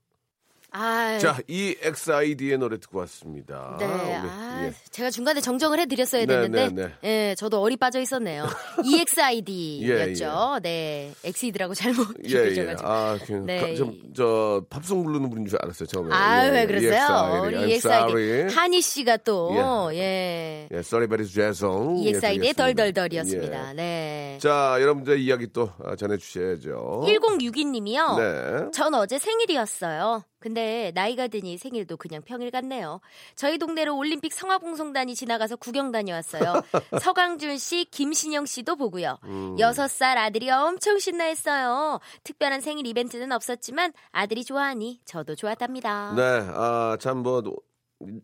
아, 0.76 1.19
자, 1.21 1.38
이 1.47 1.76
EXID의 1.82 2.58
노래 2.59 2.78
듣고 2.81 2.99
왔습니다. 2.99 3.76
네. 3.78 3.85
우리, 3.87 3.95
아, 4.12 4.64
예. 4.66 4.73
제가 4.90 5.09
중간에 5.11 5.40
정정을 5.40 5.78
해드렸어야 5.78 6.23
네, 6.23 6.26
됐는데, 6.26 6.69
네, 6.71 6.88
네. 7.00 7.28
예, 7.31 7.35
저도 7.37 7.61
어리 7.62 7.76
빠져 7.76 8.00
있었네요. 8.00 8.45
EXID였죠. 8.85 10.59
네, 10.64 11.12
엑시드라고 11.23 11.75
잘못 11.75 12.09
예, 12.28 12.35
예. 12.35 12.43
읽으셔가지고. 12.49 12.88
아, 12.88 13.19
그냥 13.25 13.47
네. 13.47 13.61
가- 13.61 13.75
좀, 13.76 14.00
저, 14.16 14.64
팝송 14.69 15.04
부르는 15.04 15.31
분인 15.31 15.47
줄 15.47 15.59
알았어요, 15.62 15.87
처음에. 15.87 16.12
아, 16.12 16.45
예, 16.47 16.50
왜 16.50 16.62
예. 16.62 16.66
그러세요? 16.66 16.90
EXID. 16.93 17.57
우리 17.57 17.73
EXID. 17.75 18.54
한희 18.57 18.81
씨가 18.81 19.16
또, 19.19 19.90
예. 19.95 20.69
예, 20.73 20.78
sorry, 20.78 21.07
very 21.09 21.25
죄송. 21.28 21.99
EXID의 22.04 22.49
예, 22.49 22.52
덜덜덜이었습니다. 22.52 23.71
예. 23.71 23.75
네. 23.75 24.38
자, 24.40 24.76
여러분들 24.81 25.21
이야기 25.21 25.47
또 25.52 25.71
아, 25.85 25.95
전해주셔야죠. 25.95 27.04
1062님이요. 27.07 28.19
네. 28.19 28.71
전 28.73 28.93
어제 28.95 29.21
생일이었어요. 29.21 30.25
근데 30.48 30.92
나이가 30.94 31.26
드니 31.26 31.56
생일도 31.56 31.96
그냥 31.96 32.20
평일 32.20 32.50
같네요. 32.50 33.00
저희 33.34 33.56
동네로 33.56 33.96
올림픽 33.96 34.34
성화봉송단이 34.34 35.14
지나가서 35.14 35.56
구경 35.56 35.90
다녀왔어요. 35.90 36.60
서강준 37.00 37.56
씨, 37.56 37.86
김신영 37.90 38.44
씨도 38.44 38.76
보고요. 38.76 39.16
음. 39.24 39.56
여섯 39.58 39.88
살 39.88 40.18
아들이 40.18 40.50
엄청 40.50 40.98
신나했어요. 40.98 41.98
특별한 42.24 42.60
생일 42.60 42.86
이벤트는 42.86 43.32
없었지만 43.32 43.94
아들이 44.12 44.44
좋아하니 44.44 45.00
저도 45.06 45.34
좋았답니다. 45.34 46.12
네, 46.14 46.22
아, 46.22 46.98
참, 47.00 47.22
뭐, 47.22 47.42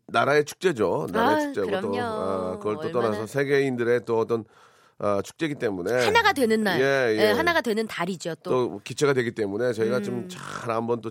나라의 0.08 0.44
축제죠. 0.44 1.06
나라의 1.10 1.36
아, 1.36 1.40
축제고 1.54 1.80
또, 1.80 1.90
그럼요. 1.90 2.00
아, 2.02 2.58
그걸 2.58 2.74
또 2.74 2.80
얼마나- 2.82 2.92
떠나서 3.12 3.26
세계인들의 3.28 4.04
또 4.04 4.18
어떤 4.18 4.44
아, 4.98 5.22
축제이기 5.22 5.54
때문에 5.54 6.04
하나가 6.04 6.34
되는 6.34 6.62
날, 6.62 6.78
예, 6.78 7.16
예. 7.16 7.28
예, 7.28 7.30
하나가 7.30 7.62
되는 7.62 7.86
달이죠. 7.86 8.34
또, 8.42 8.50
또 8.50 8.80
기체가 8.84 9.14
되기 9.14 9.30
때문에 9.34 9.72
저희가 9.72 9.96
음. 9.96 10.28
좀잘 10.28 10.70
한번 10.70 11.00
또 11.00 11.10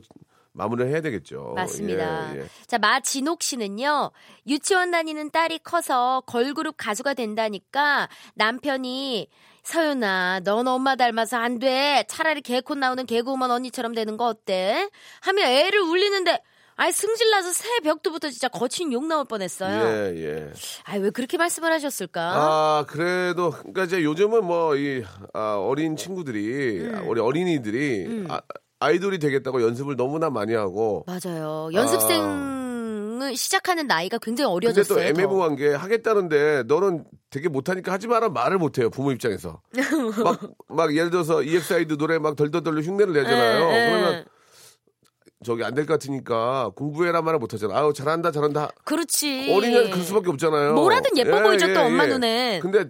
마무리를 0.60 0.92
해야 0.92 1.02
되겠죠. 1.02 1.54
맞습니다. 1.56 2.36
예, 2.36 2.42
예. 2.42 2.46
자, 2.68 2.78
마진옥 2.78 3.42
씨는요, 3.42 4.12
유치원 4.46 4.92
다니는 4.92 5.32
딸이 5.32 5.60
커서 5.64 6.22
걸그룹 6.28 6.76
가수가 6.78 7.14
된다니까 7.14 8.10
남편이 8.36 9.30
서윤아, 9.64 10.42
넌 10.44 10.68
엄마 10.68 10.96
닮아서 10.96 11.38
안 11.38 11.60
돼. 11.60 12.04
차라리 12.08 12.42
개콘 12.42 12.80
나오는 12.80 13.06
개그우먼 13.06 13.52
언니처럼 13.52 13.94
되는 13.94 14.18
거 14.18 14.26
어때? 14.26 14.90
하며 15.22 15.44
애를 15.44 15.80
울리는데, 15.80 16.42
아이, 16.76 16.92
승질나서 16.92 17.52
새벽도부터 17.52 18.30
진짜 18.30 18.48
거친 18.48 18.94
욕 18.94 19.06
나올 19.06 19.26
뻔했어요. 19.26 19.86
예, 19.86 20.24
예. 20.24 20.52
아, 20.86 20.96
왜 20.96 21.10
그렇게 21.10 21.38
말씀을 21.38 21.72
하셨을까? 21.74 22.22
아, 22.22 22.86
그래도, 22.88 23.52
그러니까 23.52 23.84
이제 23.84 24.02
요즘은 24.04 24.46
뭐, 24.46 24.76
이, 24.78 25.04
아, 25.34 25.58
어린 25.58 25.98
친구들이, 25.98 26.80
음. 26.80 26.96
아, 26.96 27.02
우리 27.06 27.20
어린이들이, 27.20 28.26
아, 28.30 28.42
아이돌이 28.80 29.20
되겠다고 29.20 29.62
연습을 29.62 29.96
너무나 29.96 30.30
많이 30.30 30.54
하고, 30.54 31.06
맞아요. 31.06 31.70
연습생을 31.74 33.36
시작하는 33.36 33.88
나이가 33.88 34.18
굉장히 34.18 34.48
근데 34.54 34.68
어려졌어요. 34.68 34.96
또 34.98 35.02
더. 35.02 35.08
애매모호한 35.08 35.56
게 35.58 35.74
하겠다는데 35.74 36.64
너는 36.68 37.04
되게 37.30 37.50
못하니까 37.50 37.92
하지 37.92 38.08
마라 38.08 38.30
말을 38.30 38.58
못해요 38.58 38.90
부모 38.90 39.12
입장에서 39.12 39.62
막 40.24 40.40
막 40.70 40.96
예를 40.96 41.10
들어서 41.12 41.44
EXID 41.44 41.98
노래 41.98 42.18
막 42.18 42.36
덜덜덜 42.36 42.82
흉내를 42.82 43.14
내잖아요 43.14 43.70
예, 43.70 43.74
예. 43.76 43.90
그러면 43.92 44.26
저기 45.44 45.64
안 45.64 45.74
될 45.76 45.86
것 45.86 45.94
같으니까 46.00 46.72
공부해라 46.76 47.22
말을 47.22 47.40
못하잖아 47.40 47.78
아우 47.78 47.94
잘한다 47.94 48.32
잘한다 48.32 48.70
그렇지. 48.86 49.54
어린이는 49.54 49.92
그럴 49.92 50.04
수밖에 50.06 50.30
없잖아요 50.30 50.74
뭐라든 50.74 51.18
예뻐 51.18 51.42
보이죠, 51.44 51.72
또 51.74 51.82
엄마 51.82 52.06
예. 52.06 52.08
눈엔. 52.08 52.62
근데 52.62 52.86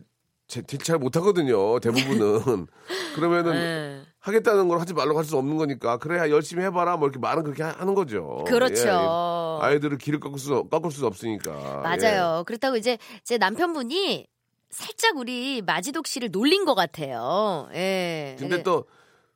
제- 0.48 0.62
잘 0.62 0.98
못하거든요 1.00 1.80
대부분은 1.80 2.68
그러면은 3.16 3.56
예. 3.56 4.02
하겠다는 4.20 4.68
걸 4.68 4.80
하지 4.80 4.94
말라고 4.94 5.18
할 5.18 5.26
수 5.26 5.38
없는 5.38 5.58
거니까 5.58 5.98
그래야 5.98 6.30
열심히 6.30 6.64
해봐라 6.64 6.98
뭐 6.98 7.08
이렇게 7.08 7.20
말은 7.20 7.44
그렇게 7.44 7.64
하- 7.64 7.72
하는 7.78 7.94
거죠 7.96 8.44
그렇죠. 8.48 8.88
예, 8.88 8.92
예. 8.92 9.66
아이들을 9.66 9.98
길을 9.98 10.20
꺾을 10.20 10.38
수 10.40 10.66
꺾을 10.70 10.92
수 10.92 11.06
없으니까 11.06 11.82
맞아요. 11.84 12.44
그렇다고 12.46 12.76
이제 12.78 12.98
제 13.24 13.38
남편분이 13.38 14.28
살짝 14.70 15.18
우리 15.18 15.62
마지독 15.62 16.06
씨를 16.08 16.30
놀린 16.32 16.64
것 16.66 16.76
같아요. 16.76 17.68
예. 17.74 18.36
근데 18.40 18.62
또 18.64 18.86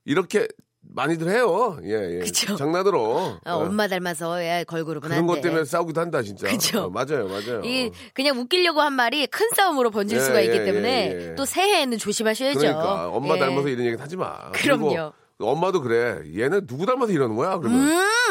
이렇게 0.05 0.47
많이들 0.91 1.29
해요. 1.29 1.77
예, 1.83 2.17
예. 2.17 2.19
그쵸. 2.19 2.55
장난으로. 2.55 3.01
어, 3.01 3.39
어, 3.45 3.53
엄마 3.57 3.87
닮아서 3.87 4.43
예, 4.43 4.63
걸그룹은 4.67 5.09
그런 5.09 5.25
것 5.25 5.33
한데. 5.35 5.47
때문에 5.47 5.65
싸우기도 5.65 5.99
한다, 6.01 6.21
진짜. 6.21 6.47
그쵸. 6.47 6.83
어, 6.83 6.89
맞아요, 6.89 7.27
맞아요. 7.27 7.61
이 7.63 7.91
그냥 8.13 8.37
웃기려고 8.37 8.81
한 8.81 8.93
말이 8.93 9.25
큰 9.27 9.49
싸움으로 9.55 9.89
번질 9.91 10.17
예, 10.17 10.21
수가 10.21 10.41
있기 10.41 10.57
예, 10.57 10.65
때문에 10.65 11.11
예, 11.11 11.29
예. 11.31 11.35
또 11.35 11.45
새해에는 11.45 11.97
조심하셔야죠. 11.97 12.59
그러니까 12.59 13.09
엄마 13.09 13.35
예. 13.35 13.39
닮아서 13.39 13.69
이런 13.69 13.85
얘기 13.85 13.95
하지 13.99 14.17
마. 14.17 14.51
그럼요. 14.51 15.13
엄마도 15.39 15.81
그래. 15.81 16.21
얘는 16.37 16.67
누구 16.67 16.85
닮아서 16.85 17.11
이러는 17.11 17.35
거야? 17.35 17.57
그러면. 17.57 17.79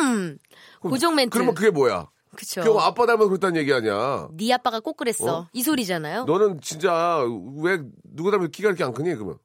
음. 0.01 0.39
고정 0.81 1.15
멘트. 1.15 1.31
그러면 1.31 1.55
그게 1.55 1.71
뭐야? 1.71 2.09
그쵸. 2.37 2.63
그거 2.63 2.81
아빠 2.81 3.07
닮아서 3.07 3.29
그랬다는 3.29 3.57
얘기 3.61 3.73
아니야. 3.75 4.29
네 4.33 4.53
아빠가 4.53 4.81
꼭 4.81 4.97
그랬어. 4.97 5.39
어? 5.39 5.49
이 5.53 5.63
소리잖아요. 5.63 6.25
너는 6.25 6.61
진짜 6.63 7.19
왜 7.63 7.81
누구 8.15 8.31
닮아서 8.31 8.49
키가 8.51 8.69
이렇게 8.69 8.85
안 8.85 8.93
크니? 8.95 9.15
그러면. 9.15 9.37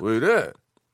왜 0.00 0.16
이래? 0.16 0.50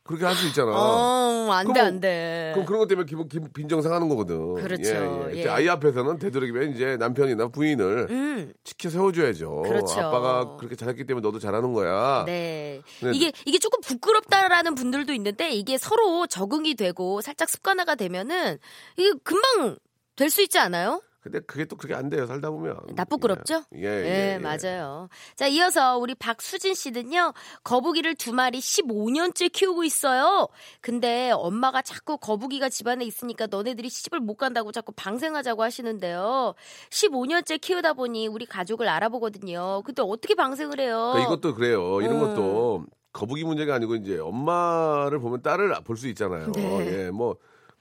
그렇게 0.06 0.24
할 0.24 0.34
수 0.36 0.46
있잖아. 0.48 0.72
어, 0.72 1.50
안 1.52 1.72
돼, 1.72 1.80
안 1.80 2.00
돼. 2.00 2.50
그럼 2.54 2.66
그런 2.66 2.80
것 2.80 2.88
때문에 2.88 3.06
기분, 3.06 3.28
기분 3.28 3.50
빈정상하는 3.52 4.08
거거든. 4.08 4.54
그렇죠. 4.54 5.28
예, 5.32 5.36
예. 5.36 5.44
예. 5.44 5.48
아이 5.48 5.68
앞에서는 5.68 6.18
되도록이면 6.18 6.72
이제 6.74 6.96
남편이나 6.96 7.48
부인을 7.48 8.06
음. 8.10 8.52
지켜 8.64 8.90
세워줘야죠. 8.90 9.62
그렇죠. 9.62 10.00
아빠가 10.00 10.56
그렇게 10.56 10.76
잘했기 10.76 11.04
때문에 11.06 11.22
너도 11.26 11.38
잘하는 11.38 11.72
거야. 11.72 12.24
네. 12.26 12.80
네. 13.02 13.10
이게 13.14 13.32
이게 13.44 13.58
조금 13.58 13.80
부끄럽다라는 13.80 14.74
분들도 14.74 15.12
있는데 15.14 15.50
이게 15.50 15.78
서로 15.78 16.26
적응이 16.26 16.74
되고 16.74 17.20
살짝 17.20 17.48
습관화가 17.48 17.94
되면은 17.96 18.58
이게 18.96 19.12
금방 19.24 19.76
될 20.16 20.30
수 20.30 20.40
있지 20.42 20.58
않아요? 20.58 21.02
근데 21.26 21.40
그게 21.40 21.64
또 21.64 21.74
그렇게 21.74 21.96
안 21.96 22.08
돼요. 22.08 22.24
살다 22.24 22.50
보면. 22.50 22.76
나쁘끄럽죠? 22.94 23.64
예, 23.74 23.80
예, 23.82 23.88
네, 24.02 24.08
예, 24.08 24.34
예. 24.34 24.38
맞아요. 24.38 25.08
자, 25.34 25.48
이어서 25.48 25.98
우리 25.98 26.14
박수진 26.14 26.72
씨는요, 26.74 27.32
거북이를 27.64 28.14
두 28.14 28.32
마리 28.32 28.60
15년째 28.60 29.50
키우고 29.50 29.82
있어요. 29.82 30.46
근데 30.80 31.32
엄마가 31.32 31.82
자꾸 31.82 32.16
거북이가 32.16 32.68
집안에 32.68 33.04
있으니까 33.04 33.48
너네들이 33.48 33.88
시집을 33.88 34.20
못 34.20 34.36
간다고 34.36 34.70
자꾸 34.70 34.92
방생하자고 34.92 35.64
하시는데요. 35.64 36.54
15년째 36.90 37.60
키우다 37.60 37.94
보니 37.94 38.28
우리 38.28 38.46
가족을 38.46 38.86
알아보거든요. 38.88 39.82
근데 39.84 40.02
어떻게 40.06 40.36
방생을 40.36 40.78
해요? 40.78 41.10
그러니까 41.12 41.32
이것도 41.34 41.54
그래요. 41.56 42.00
이런 42.02 42.14
음. 42.14 42.20
것도 42.20 42.84
거북이 43.12 43.42
문제가 43.42 43.74
아니고 43.74 43.96
이제 43.96 44.18
엄마를 44.20 45.18
보면 45.18 45.42
딸을 45.42 45.74
볼 45.82 45.96
수 45.96 46.06
있잖아요. 46.06 46.52
네. 46.52 47.06
예, 47.06 47.10
뭐. 47.10 47.36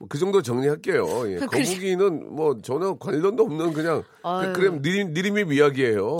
그 0.10 0.18
정도 0.18 0.42
정리할게요. 0.42 1.32
예, 1.32 1.36
그래. 1.38 1.64
거북이는 1.64 2.36
뭐 2.36 2.62
전혀 2.62 2.96
관련도 2.96 3.44
없는 3.44 3.72
그냥. 3.72 4.04
그, 4.24 4.54
그냥 4.54 4.82
니림, 4.82 5.14
니림의 5.14 5.56
이야기예요. 5.56 6.18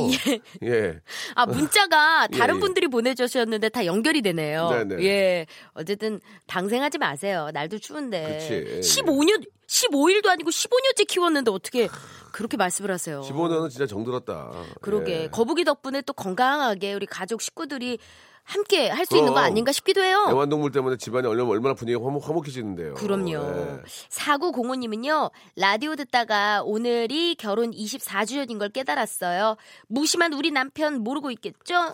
예. 0.64 1.02
아, 1.36 1.46
문자가 1.46 2.28
예, 2.32 2.38
다른 2.38 2.56
예. 2.56 2.60
분들이 2.62 2.88
보내주셨는데 2.88 3.70
다 3.70 3.86
연결이 3.86 4.22
되네요. 4.22 4.70
네네. 4.70 5.04
예. 5.04 5.46
어쨌든 5.74 6.22
방생하지 6.48 7.00
마세요. 7.00 7.50
날도 7.54 7.80
추운데. 7.80 8.40
그치. 8.40 9.02
15년, 9.02 9.46
15일도 9.68 10.28
아니고 10.28 10.52
15년째 10.52 11.06
키웠는데 11.08 11.52
어떻게 11.52 11.90
그렇게 12.32 12.56
말씀을 12.56 12.92
하세요? 12.92 13.22
15년은 13.22 13.70
진짜 13.70 13.86
정들었다. 13.88 14.52
그러게. 14.82 15.24
예. 15.24 15.28
거북이 15.28 15.66
덕분에 15.66 16.02
또 16.02 16.14
건강하게 16.14 16.94
우리 16.94 17.06
가족 17.06 17.42
식구들이 17.42 18.00
함께 18.46 18.90
할 18.90 19.06
수 19.06 19.16
있는 19.18 19.30
거 19.34 19.36
그럼. 19.40 19.46
아닌가 19.46 19.72
싶기도 19.72 20.02
해요. 20.02 20.28
애완동물 20.30 20.72
때문에 20.72 20.98
집안이 20.98 21.28
얼마나, 21.28 21.50
얼마나 21.50 21.74
분위기가 21.74 22.06
화목, 22.06 22.28
화목 22.30 22.48
해지는데요. 22.48 22.94
그럼요. 22.94 23.32
예. 23.32 23.80
사구공호님은요, 24.10 25.32
라디오 25.58 25.96
듣다가 25.96 26.62
오늘이 26.64 27.36
결혼 27.36 27.72
24주년인 27.72 28.60
걸 28.60 28.70
깨달았어요. 28.70 29.56
무심한 29.88 30.34
우리 30.34 30.52
남편 30.52 31.00
모르고 31.02 31.32
있겠죠? 31.32 31.94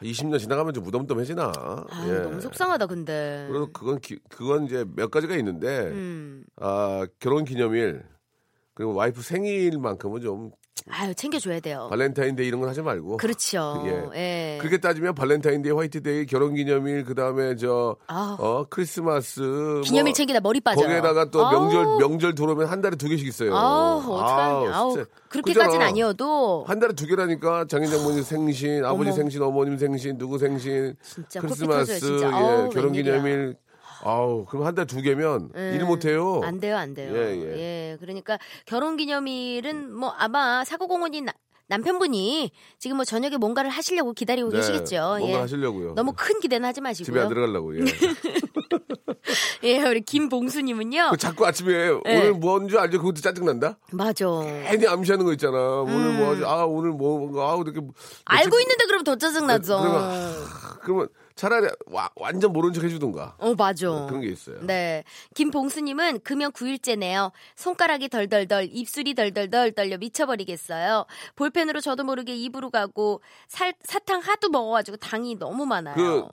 20년 0.00 0.38
지나가면 0.38 0.72
좀 0.74 0.84
무덤덤해지나. 0.84 1.52
아, 1.56 2.06
예. 2.08 2.12
너무 2.20 2.40
속상하다 2.40 2.86
근데. 2.86 3.46
그래서 3.48 3.68
그건 3.72 3.98
기- 4.00 4.20
그건 4.28 4.64
이제 4.66 4.84
몇 4.94 5.10
가지가 5.10 5.34
있는데 5.36 5.66
음. 5.88 6.44
아 6.60 7.04
결혼 7.18 7.44
기념일 7.44 8.04
그리고 8.74 8.94
와이프 8.94 9.20
생일만큼은 9.22 10.20
좀 10.20 10.52
아유 10.90 11.14
챙겨줘야 11.14 11.60
돼요. 11.60 11.88
발렌타인데이 11.90 12.46
이런 12.46 12.60
건 12.60 12.68
하지 12.68 12.82
말고 12.82 13.16
그렇죠. 13.18 13.82
예. 14.14 14.54
예. 14.54 14.58
그렇게 14.60 14.78
따지면 14.78 15.14
발렌타인데이, 15.14 15.72
화이트데이, 15.72 16.26
결혼기념일, 16.26 17.04
그 17.04 17.14
다음에 17.14 17.56
저, 17.56 17.96
아. 18.06 18.36
어, 18.38 18.66
크리스마스. 18.68 19.80
기념일 19.84 20.10
뭐 20.10 20.12
챙기다 20.12 20.40
머리 20.40 20.60
빠져요. 20.60 20.84
거기에다가 20.84 21.30
또 21.30 21.44
아우. 21.46 21.52
명절, 21.52 21.86
명절 21.98 22.34
들어오면 22.34 22.66
한 22.66 22.80
달에 22.80 22.96
두 22.96 23.08
개씩 23.08 23.26
있어요. 23.26 23.54
아우, 23.56 23.98
어떡하냐. 24.14 24.74
아우. 24.74 24.96
그렇게까지는. 25.28 25.86
아니어도 25.86 26.64
한 26.66 26.78
달에 26.78 26.94
두 26.94 27.06
개라니까 27.06 27.66
장인 27.68 27.90
장모님 27.90 28.22
생신, 28.22 28.84
아버지 28.84 29.10
어머. 29.10 29.16
생신, 29.16 29.42
어머님 29.42 29.76
생신, 29.76 30.16
누구 30.18 30.38
생신, 30.38 30.96
진짜 31.02 31.40
크리스마스, 31.40 32.00
터져요, 32.00 32.18
진짜. 32.18 32.26
예, 32.64 32.68
결혼기념일. 32.70 33.56
아우, 34.04 34.44
그럼 34.44 34.66
한 34.66 34.74
달에 34.74 34.86
두 34.86 35.00
개면 35.02 35.50
예. 35.56 35.74
일 35.74 35.84
못해요. 35.84 36.40
안 36.44 36.60
돼요, 36.60 36.76
안 36.76 36.94
돼요. 36.94 37.12
예, 37.14 37.36
예, 37.36 37.58
예. 37.92 37.96
그러니까 38.00 38.38
결혼 38.66 38.96
기념일은 38.96 39.92
뭐 39.94 40.10
아마 40.10 40.64
사고공원인 40.64 41.26
나- 41.26 41.32
남편분이 41.70 42.50
지금 42.78 42.96
뭐 42.96 43.04
저녁에 43.04 43.36
뭔가를 43.36 43.68
하시려고 43.70 44.12
기다리고 44.14 44.48
네, 44.50 44.56
계시겠죠. 44.56 44.96
뭔가 45.18 45.28
예. 45.28 45.34
하시려고요. 45.34 45.94
너무 45.94 46.12
큰 46.16 46.40
기대는 46.40 46.66
하지 46.66 46.80
마시고요. 46.80 47.04
집에 47.12 47.20
안 47.20 47.28
들어가려고. 47.28 47.76
예. 47.78 47.84
예, 49.64 49.82
우리 49.82 50.00
김봉수님은요. 50.00 51.08
그 51.10 51.16
자꾸 51.16 51.46
아침에 51.46 51.72
예. 51.72 51.88
오늘 51.90 52.32
뭔줄 52.34 52.78
알죠? 52.78 52.98
그것도 52.98 53.20
짜증난다? 53.20 53.78
맞아. 53.92 54.24
괜히 54.70 54.86
암시하는 54.86 55.24
거 55.26 55.32
있잖아. 55.32 55.58
오늘 55.82 56.14
뭐 56.14 56.30
하지? 56.32 56.42
아, 56.44 56.64
오늘 56.64 56.92
뭐, 56.92 57.28
아, 57.42 57.56
이렇게. 57.60 57.80
음. 57.80 57.90
알고 58.24 58.60
있는데 58.60 58.84
그러면 58.86 59.04
더 59.04 59.16
짜증나죠. 59.16 59.78
그러면, 59.80 60.34
그러면 60.82 61.08
차라리 61.38 61.68
와- 61.86 62.10
완전 62.16 62.52
모른 62.52 62.72
척 62.72 62.82
해주든가. 62.82 63.36
어, 63.38 63.54
맞아. 63.54 63.86
그런 64.06 64.20
게 64.22 64.26
있어요. 64.26 64.58
네. 64.62 65.04
김봉수님은 65.36 66.20
금연 66.24 66.50
9일째네요. 66.50 67.30
손가락이 67.54 68.08
덜덜덜, 68.08 68.68
입술이 68.72 69.14
덜덜덜 69.14 69.70
떨려 69.72 69.98
미쳐버리겠어요. 69.98 71.06
볼펜으로 71.36 71.80
저도 71.80 72.02
모르게 72.02 72.34
입으로 72.34 72.70
가고, 72.70 73.22
살, 73.46 73.72
사탕 73.84 74.20
하도 74.20 74.48
먹어가지고 74.48 74.96
당이 74.96 75.36
너무 75.36 75.64
많아요. 75.64 75.94
그, 75.94 76.26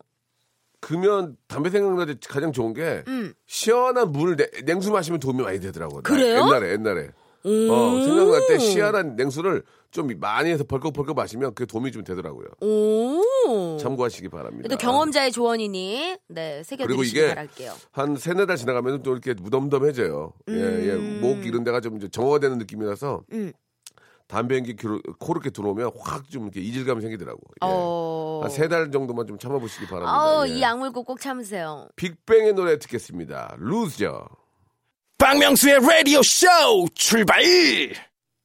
그면 0.82 1.38
담배 1.48 1.70
생각나지 1.70 2.18
가장 2.28 2.52
좋은 2.52 2.74
게 2.74 3.04
음. 3.08 3.34
시원한 3.46 4.12
물을 4.12 4.36
내- 4.36 4.50
냉수 4.66 4.92
마시면 4.92 5.20
도움이 5.20 5.44
많이 5.44 5.60
되더라고. 5.60 6.02
나 6.02 6.10
그래요? 6.10 6.38
옛날에, 6.40 6.72
옛날에. 6.72 7.10
어, 7.46 8.02
생각날 8.04 8.42
때 8.48 8.58
시원한 8.58 9.16
냉수를 9.16 9.64
좀 9.92 10.08
많이 10.20 10.50
해서 10.50 10.64
벌컥벌컥 10.64 11.16
마시면 11.16 11.54
그게 11.54 11.66
도움이 11.66 11.92
좀 11.92 12.04
되더라고요. 12.04 12.48
오. 12.62 13.78
참고하시기 13.78 14.30
바랍니다. 14.30 14.68
또 14.70 14.78
경험자의 14.78 15.32
조언이니, 15.32 16.18
네, 16.28 16.52
그리고 16.52 16.64
새겨드리시기 16.64 17.20
이게 17.20 17.28
바랄게요. 17.30 17.74
한 17.92 18.16
세네 18.18 18.46
달 18.48 18.58
지나가면 18.58 19.04
또 19.04 19.12
이렇게 19.12 19.34
무덤덤해져요. 19.36 20.34
예, 20.50 20.54
예. 20.90 20.96
목 21.22 21.46
이런 21.46 21.64
데가 21.64 21.80
좀 21.82 21.98
이제 21.98 22.08
정화되는 22.10 22.58
느낌이라서 22.58 23.22
음. 23.32 23.54
담배 24.28 24.56
연기 24.56 24.75
코로 24.75 25.00
이렇게 25.36 25.52
들어오면 25.52 25.92
확 26.00 26.28
좀 26.30 26.44
이렇게 26.44 26.60
이질감이 26.62 27.02
생기더라고. 27.02 27.40
예. 27.40 27.58
어. 27.62 28.40
한세 28.42 28.68
달 28.68 28.90
정도만 28.92 29.28
좀 29.28 29.38
참아보시기 29.38 29.86
바랍니다. 29.86 30.12
아우, 30.12 30.48
예. 30.48 30.52
이 30.58 30.64
악물고 30.66 31.04
꼭 31.04 31.22
참으세요. 31.22 31.88
빅뱅의 31.96 32.54
노래 32.54 32.80
듣겠습니다. 32.80 33.56
루즈죠. 33.60 34.25
박명수의 35.17 35.79
라디오 35.79 36.22
쇼 36.22 36.45
출발! 36.93 37.41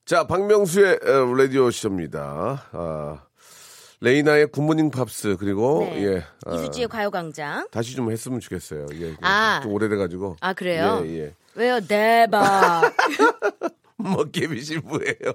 자, 0.06 0.26
박명수의 0.26 1.00
어, 1.04 1.34
라디오 1.34 1.70
쇼입니다. 1.70 2.68
아, 2.72 3.18
레이나의 4.00 4.46
굿모닝 4.52 4.90
팝스 4.90 5.36
그리고 5.38 5.80
네. 5.90 6.04
예, 6.04 6.24
아, 6.46 6.54
이수지의 6.54 6.88
가요광장. 6.88 7.66
다시 7.72 7.96
좀 7.96 8.10
했으면 8.10 8.38
좋겠어요. 8.40 8.86
예, 9.00 9.14
아. 9.20 9.60
좀 9.62 9.72
오래돼가지고. 9.72 10.36
아, 10.40 10.52
그래요? 10.52 11.02
예, 11.04 11.18
예. 11.18 11.34
왜요? 11.54 11.80
대박. 11.80 12.94
먹개비 14.16 14.61
신부예요. 14.62 15.35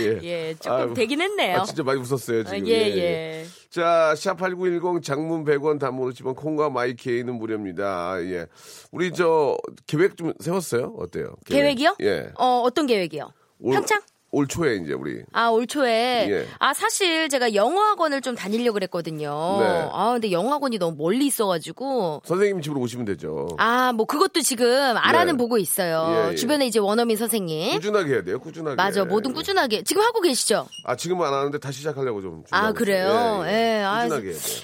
예. 0.00 0.20
예, 0.22 0.54
조금 0.54 0.76
아유, 0.76 0.94
되긴 0.94 1.20
했네요. 1.20 1.58
아, 1.58 1.64
진짜 1.64 1.82
많이 1.82 2.00
웃었어요, 2.00 2.40
아, 2.40 2.44
지금. 2.44 2.66
예, 2.68 2.72
예. 2.96 3.46
자, 3.70 4.12
샵8910 4.16 5.02
장문 5.02 5.44
100원 5.44 5.78
단문 5.78 6.10
50원 6.12 6.34
콩과 6.36 6.70
마이케이는 6.70 7.34
무료입니다. 7.34 8.16
예. 8.24 8.46
우리 8.90 9.12
저 9.12 9.56
계획 9.86 10.16
좀 10.16 10.32
세웠어요? 10.40 10.94
어때요? 10.98 11.34
계획 11.46 11.80
이요? 11.80 11.96
예. 12.00 12.30
어, 12.38 12.62
어떤 12.64 12.86
계획이요? 12.86 13.30
올- 13.60 13.74
평창? 13.74 14.00
올 14.32 14.46
초에 14.46 14.76
이제 14.76 14.92
우리 14.92 15.22
아, 15.32 15.48
올 15.48 15.66
초에. 15.66 16.28
예. 16.30 16.46
아, 16.60 16.72
사실 16.72 17.28
제가 17.28 17.54
영어학원을 17.54 18.20
좀 18.20 18.36
다니려고 18.36 18.74
그랬거든요. 18.74 19.28
네. 19.60 19.88
아, 19.92 20.12
근데 20.12 20.30
영어학원이 20.30 20.78
너무 20.78 20.96
멀리 20.96 21.26
있어가지고. 21.26 22.22
선생님 22.24 22.62
집으로 22.62 22.80
오시면 22.80 23.06
되죠. 23.06 23.48
아, 23.58 23.92
뭐 23.92 24.06
그것도 24.06 24.42
지금 24.42 24.96
알아는 24.96 25.32
네. 25.34 25.36
보고 25.36 25.58
있어요. 25.58 26.06
예, 26.10 26.30
예. 26.30 26.34
주변에 26.36 26.66
이제 26.66 26.78
원어민 26.78 27.16
선생님. 27.16 27.72
꾸준하게 27.74 28.12
해야 28.12 28.22
돼요. 28.22 28.38
꾸준하게. 28.38 28.76
맞아, 28.76 29.04
뭐든 29.04 29.32
꾸준하게. 29.32 29.82
지금 29.82 30.02
하고 30.02 30.20
계시죠? 30.20 30.68
아, 30.84 30.94
지금은 30.94 31.26
안 31.26 31.34
하는데 31.34 31.58
다시 31.58 31.78
시작하려고 31.78 32.22
좀. 32.22 32.44
아, 32.50 32.72
그래요? 32.72 33.42
예, 33.46 33.82
아. 33.84 34.08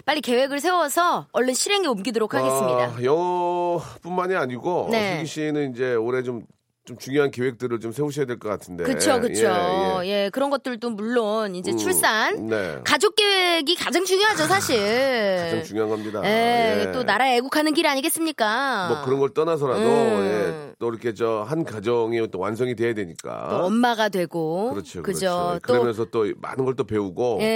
빨리 0.05 0.21
계획을 0.21 0.61
세워서 0.61 1.27
얼른 1.33 1.55
실행에 1.55 1.89
옮기도록 1.89 2.35
하겠습니다. 2.35 2.95
아, 2.97 3.03
영어뿐만이 3.03 4.37
아니고 4.37 4.89
네. 4.93 5.15
슬기 5.17 5.27
씨는 5.27 5.73
이제 5.73 5.95
올해 5.95 6.23
좀, 6.23 6.43
좀 6.87 6.97
중요한 6.99 7.33
계획들을 7.33 7.81
좀 7.81 7.91
세우셔야 7.91 8.27
될 8.27 8.39
것 8.39 8.49
같은데. 8.49 8.85
그쵸, 8.85 9.21
그쵸. 9.21 9.45
예, 10.05 10.07
예, 10.07 10.25
예. 10.25 10.31
그런 10.31 10.51
것들도 10.51 10.91
물론 10.91 11.57
이제 11.57 11.73
음, 11.73 11.77
출산, 11.77 12.47
네. 12.49 12.79
가족 12.85 13.17
계획이 13.17 13.75
가장 13.75 14.05
중요하죠, 14.05 14.45
사실. 14.45 14.79
가장 15.43 15.63
중요한 15.65 15.91
겁니다. 15.91 16.21
예, 16.25 16.85
예. 16.87 16.93
또 16.93 17.03
나라 17.03 17.29
애국하는 17.35 17.75
길 17.75 17.87
아니겠습니까? 17.89 18.89
뭐 18.89 19.03
그런 19.05 19.19
걸 19.19 19.31
떠나서라도 19.35 19.81
음. 19.83 20.66
예, 20.77 20.79
또 20.79 20.91
이렇게 20.91 21.15
저 21.15 21.45
한 21.47 21.65
가정이 21.65 22.29
또 22.31 22.39
완성이 22.39 22.75
돼야 22.75 22.93
되니까. 22.95 23.49
또 23.51 23.57
엄마가 23.67 24.09
되고, 24.09 24.71
그렇죠? 24.71 25.03
그렇죠. 25.03 25.59
또 25.67 25.73
그러면서 25.73 26.05
또 26.07 26.27
많은 26.41 26.65
걸 26.65 26.77
또 26.77 26.85
배우고. 26.85 27.39
예, 27.41 27.47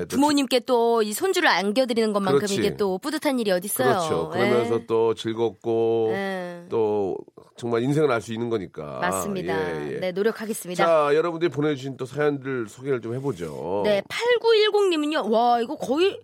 예, 0.00 0.04
또 0.04 0.16
부모님께 0.16 0.60
또 0.60 1.02
이 1.02 1.12
손주를 1.12 1.48
안겨드리는 1.48 2.12
것만큼 2.12 2.38
그렇지. 2.38 2.54
이게 2.56 2.76
또 2.76 2.98
뿌듯한 2.98 3.38
일이 3.38 3.50
어디 3.50 3.66
있어요? 3.66 3.88
그렇죠. 3.88 4.28
그러면서 4.30 4.80
또 4.86 5.14
즐겁고 5.14 6.08
예. 6.12 6.64
또 6.68 7.16
정말 7.56 7.82
인생을 7.82 8.10
알 8.10 8.20
수 8.20 8.32
있는 8.32 8.50
거니까. 8.50 8.98
맞습니다. 9.00 9.54
예, 9.86 9.94
예. 9.94 10.00
네, 10.00 10.12
노력하겠습니다. 10.12 10.84
자, 10.84 11.14
여러분들이 11.14 11.50
보내주신 11.50 11.96
또 11.96 12.04
사연들 12.06 12.66
소개를 12.68 13.00
좀 13.00 13.14
해보죠. 13.14 13.82
네, 13.84 14.02
8910님은요, 14.08 15.30
와, 15.30 15.60
이거 15.60 15.76
거의 15.76 16.18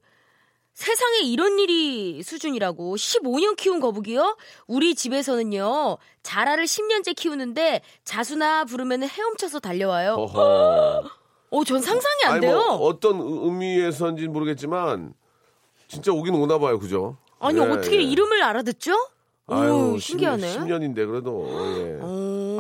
세상에 0.74 1.20
이런 1.24 1.58
일이 1.58 2.22
수준이라고. 2.22 2.96
15년 2.96 3.56
키운 3.56 3.78
거북이요? 3.80 4.36
우리 4.66 4.94
집에서는요, 4.94 5.98
자라를 6.22 6.64
10년째 6.64 7.14
키우는데 7.14 7.82
자수나 8.04 8.64
부르면 8.64 9.02
헤엄쳐서 9.04 9.60
달려와요. 9.60 10.14
어허. 10.14 11.02
오, 11.50 11.64
전 11.64 11.80
상상이 11.80 12.24
안 12.24 12.32
아니, 12.32 12.40
돼요. 12.42 12.56
뭐 12.56 12.76
어떤 12.86 13.20
의- 13.20 13.44
의미에서인지 13.44 14.22
는 14.24 14.32
모르겠지만 14.32 15.12
진짜 15.88 16.10
오긴 16.12 16.34
오나 16.34 16.58
봐요, 16.58 16.78
그죠? 16.78 17.18
아니, 17.38 17.58
예, 17.58 17.62
어떻게 17.62 17.96
예. 17.96 18.02
이름을 18.02 18.42
알아듣죠? 18.42 18.92
오, 19.48 19.54
아유, 19.54 19.98
신기하네. 20.00 20.48
10, 20.52 20.64
년인데 20.66 21.04
그래도 21.04 21.46
예. 21.50 21.98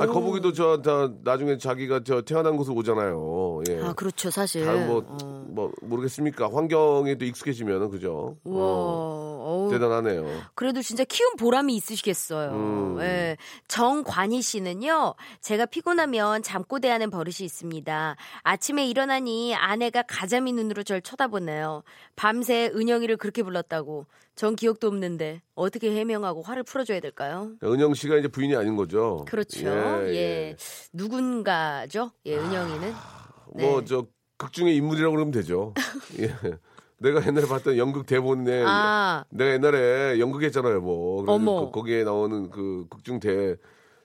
오. 0.02 0.04
아니 0.04 0.12
거북이도 0.12 0.52
저다 0.52 1.12
나중에 1.24 1.58
자기가 1.58 2.00
저 2.04 2.22
태어난 2.22 2.56
곳으로 2.56 2.76
오잖아요. 2.76 3.62
예. 3.70 3.80
아, 3.82 3.92
그렇죠, 3.92 4.30
사실. 4.30 4.64
다른 4.64 4.86
뭐, 4.86 5.04
어. 5.06 5.44
뭐 5.48 5.72
모르겠습니까? 5.82 6.50
환경에 6.52 7.16
또 7.16 7.24
익숙해지면은 7.24 7.90
그죠? 7.90 8.36
우와, 8.44 8.62
어, 8.64 9.68
대단하네요. 9.70 10.26
그래도 10.54 10.82
진짜 10.82 11.04
키운 11.04 11.36
보람이 11.36 11.74
있으시겠어요. 11.76 12.50
음. 12.50 12.98
예. 13.00 13.36
정관희 13.68 14.42
씨는요, 14.42 15.14
제가 15.40 15.66
피곤하면 15.66 16.42
잠꼬대 16.42 16.88
하는 16.88 17.10
버릇이 17.10 17.36
있습니다. 17.40 18.16
아침에 18.42 18.86
일어나니 18.86 19.54
아내가 19.54 20.02
가자미 20.02 20.52
눈으로 20.52 20.82
절 20.82 21.02
쳐다보네요. 21.02 21.82
밤새 22.16 22.70
은영이를 22.74 23.16
그렇게 23.16 23.42
불렀다고. 23.42 24.06
전 24.34 24.56
기억도 24.56 24.86
없는데, 24.88 25.42
어떻게 25.54 25.92
해명하고 25.94 26.42
화를 26.42 26.62
풀어줘야 26.62 27.00
될까요? 27.00 27.52
은영 27.62 27.94
씨가 27.94 28.16
이제 28.16 28.28
부인이 28.28 28.56
아닌 28.56 28.76
거죠. 28.76 29.24
그렇죠. 29.28 29.66
예. 29.68 30.56
누군가죠? 30.92 32.10
예, 32.26 32.36
은영이는. 32.38 32.92
네. 33.54 33.66
뭐저 33.70 34.06
극중의 34.38 34.74
인물이라고 34.76 35.14
그러면 35.14 35.30
되죠. 35.32 35.74
예. 36.18 36.34
내가 36.98 37.24
옛날에 37.26 37.46
봤던 37.46 37.76
연극 37.78 38.06
대본에 38.06 38.64
아. 38.66 39.24
내가 39.30 39.52
옛날에 39.52 40.18
연극했잖아요, 40.20 40.80
뭐. 40.80 41.24
어머. 41.26 41.66
그- 41.66 41.72
거기에 41.72 42.04
나오는 42.04 42.48
그 42.48 42.86
극중 42.88 43.20
대, 43.20 43.56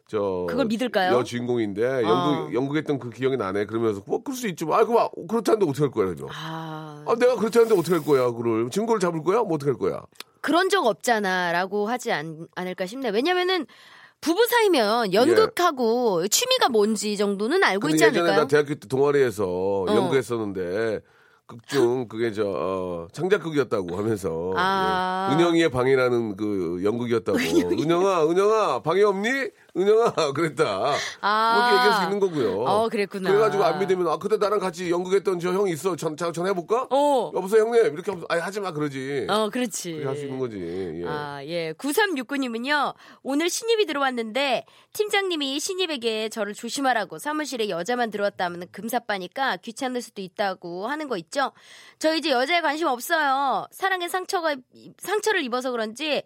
저. 0.09 0.45
그걸 0.49 0.65
믿을까요? 0.65 1.13
여 1.13 1.23
주인공인데, 1.23 1.83
연극, 2.03 2.09
어. 2.09 2.49
연극했던 2.53 2.97
그 2.99 3.09
기억이 3.11 3.37
나네. 3.37 3.65
그러면서, 3.65 4.01
뭐, 4.05 4.23
그럴 4.23 4.35
수 4.35 4.47
있지. 4.47 4.65
뭐. 4.65 4.75
아, 4.75 4.83
그만, 4.85 5.07
그렇다는데 5.27 5.65
어떻게 5.69 5.83
할 5.83 5.91
거야, 5.91 6.07
그죠? 6.07 6.27
아, 6.31 6.86
아, 7.07 7.15
내가 7.15 7.35
그렇다는데 7.35 7.73
어떻게 7.75 7.95
할 7.95 8.03
거야, 8.03 8.25
그걸. 8.31 8.69
증거를 8.69 8.99
잡을 8.99 9.23
거야? 9.23 9.39
뭐 9.39 9.55
어떻게 9.55 9.71
할 9.71 9.77
거야? 9.79 10.01
그런 10.41 10.69
적 10.69 10.85
없잖아. 10.85 11.51
라고 11.51 11.87
하지 11.87 12.11
않, 12.11 12.47
않을까 12.55 12.85
싶네. 12.85 13.09
왜냐면은, 13.09 13.65
부부 14.19 14.45
사이면 14.47 15.13
연극하고 15.13 16.27
취미가 16.27 16.69
뭔지 16.69 17.17
정도는 17.17 17.63
알고 17.63 17.89
있지 17.89 18.03
예전에 18.03 18.19
않을까요? 18.19 18.41
나 18.41 18.47
대학교 18.47 18.73
때 18.75 18.87
동아리에서 18.87 19.85
연극했었는데, 19.87 21.01
극중 21.47 22.09
그게 22.09 22.33
저 22.33 22.43
어, 22.45 23.07
창작극이었다고 23.13 23.97
하면서 23.97 24.51
아. 24.57 25.29
예. 25.31 25.35
은영이의 25.35 25.69
방이라는 25.69 26.35
그 26.35 26.81
연극이었다고 26.83 27.37
은영아 27.39 28.25
은영아 28.29 28.81
방이 28.81 29.01
없니 29.01 29.29
은영아 29.75 30.31
그랬다 30.33 30.93
아. 31.21 31.53
그렇게 31.55 31.75
얘기할 31.77 31.93
수 31.97 32.03
있는 32.03 32.19
거고요. 32.19 32.61
어, 32.63 32.89
그랬구나. 32.89 33.29
그래가지고 33.29 33.63
안 33.63 33.79
믿으면 33.79 34.07
아 34.07 34.17
그때 34.17 34.37
나랑 34.37 34.59
같이 34.59 34.89
연극했던 34.89 35.39
저 35.39 35.51
형이 35.53 35.71
있어 35.73 35.95
전 35.95 36.15
전- 36.17 36.33
전화해볼까? 36.33 36.87
어. 36.89 37.31
여보세요 37.35 37.63
형님 37.63 37.93
이렇게 37.93 38.11
하면서 38.11 38.25
아니 38.29 38.41
하지 38.41 38.59
마 38.59 38.71
그러지. 38.71 39.27
어, 39.29 39.49
그렇지. 39.49 40.03
할 40.03 40.15
수 40.15 40.23
있는 40.25 40.39
거지. 40.39 40.57
예. 41.03 41.07
아, 41.07 41.43
예. 41.45 41.73
9369님은요, 41.73 42.93
오늘 43.23 43.49
신입이 43.49 43.85
들어왔는데, 43.85 44.65
팀장님이 44.93 45.59
신입에게 45.59 46.29
저를 46.29 46.53
조심하라고 46.53 47.19
사무실에 47.19 47.69
여자만 47.69 48.09
들어왔다면 48.09 48.67
금사빠니까 48.71 49.57
귀찮을 49.57 50.01
수도 50.01 50.21
있다고 50.21 50.87
하는 50.87 51.07
거 51.07 51.17
있죠? 51.17 51.51
저 51.99 52.15
이제 52.15 52.31
여자에 52.31 52.61
관심 52.61 52.87
없어요. 52.87 53.67
사랑에 53.71 54.07
상처가, 54.07 54.55
상처를 54.97 55.43
입어서 55.43 55.71
그런지, 55.71 56.23